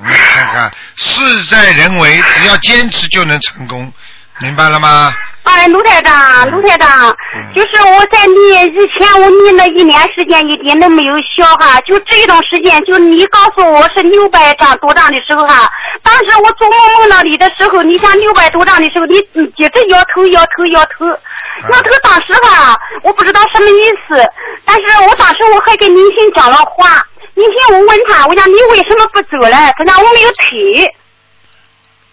[0.00, 3.92] 你看看，事在人为，只要坚持就能成功，
[4.40, 5.14] 明白了吗？
[5.44, 7.16] 哎，卢台长，卢台长，
[7.54, 11.80] 就是我在念以前我念了一年时间，一点都没有消哈。
[11.82, 15.70] 就这一段时间，就你告诉我是六百张多张的时候哈，
[16.02, 24.28] 当时我做梦梦到你的时候，你想六百多张的时候，你你接着摇头摇头摇头，摇头当时哈，我不知道什么意思，
[24.64, 26.88] 但是我当时我还跟林星讲了话，
[27.36, 29.56] 林星我问他，我讲你为什么不走嘞？
[29.76, 30.94] 他讲我没有腿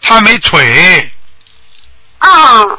[0.02, 1.10] 他没腿，
[2.18, 2.30] 啊。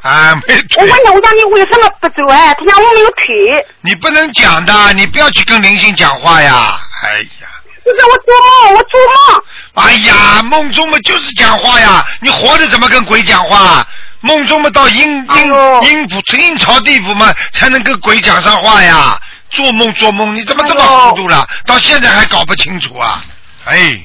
[0.03, 2.55] 啊，没我问，他，我讲你为什么不走哎？
[2.55, 3.67] 他讲我没有腿。
[3.81, 6.79] 你不能讲的，你不要去跟灵性讲话呀。
[7.03, 7.49] 哎呀，
[7.83, 8.27] 就是我做
[8.69, 9.43] 梦，我做梦。
[9.87, 13.87] 哎呀，梦中嘛就是讲话呀，你活着怎么跟鬼讲话？
[14.21, 19.19] 梦中嘛到阴哎阴阴府阴曹地府嘛才能跟鬼讲上话呀。
[19.51, 21.47] 做梦做梦，你怎么这么糊涂了？
[21.67, 23.21] 到现在还搞不清楚啊？
[23.65, 23.99] 哎，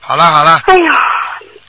[0.00, 0.92] 好了好了哎呀，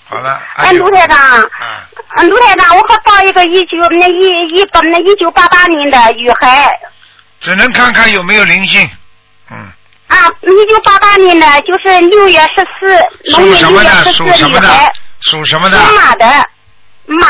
[0.07, 6.71] 好了，哎，卢台长，啊，嗯，卢台长，我可报一个一九那一一八那一九八八年的女孩
[7.39, 8.89] 只能看看有没有灵性。
[9.51, 9.57] 嗯，
[10.07, 13.89] 啊，一九八八年的，就是六月十四，农属历什么的？
[13.89, 15.77] 六月十属什么四女孩的？，属什么的？
[15.77, 16.49] 属马的，
[17.05, 17.27] 马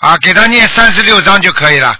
[0.00, 1.96] 啊，给他念三十六章就可以了。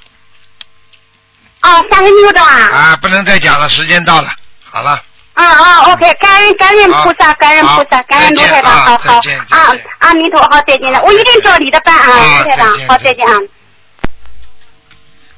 [1.65, 2.71] 哦，三个六的啊。
[2.73, 4.29] 啊，不能再讲了，时间到了，
[4.71, 5.03] 好了。
[5.35, 9.15] 啊啊，OK，感恩感恩菩萨，感恩菩萨，感恩卢台长，好好
[9.49, 12.07] 啊，阿弥陀，好再见了，我一定照你的办啊，
[12.39, 13.35] 卢台长，好再见啊。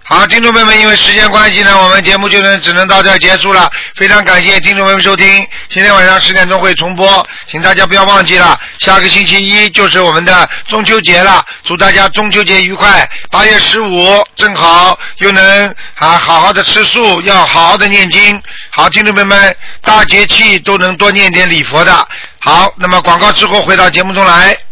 [0.08, 3.68] 好，听众朋友们，因为时间关系呢，我们节目就能只能到这儿结束了。
[3.96, 5.26] 非常感谢听众朋友们收听，
[5.68, 13.10] 今天晚上十点钟会重播，请大家不要忘记了，下个星期一就是我们的中秋节了，祝大家中秋节愉快。
[13.32, 18.40] 八月十五正好又能啊好好的吃素，要好好的念经。
[18.70, 22.08] 好，听众朋友们，大节气都能多念点礼佛的。
[22.38, 24.56] 好，那么广告之后回到节目中来。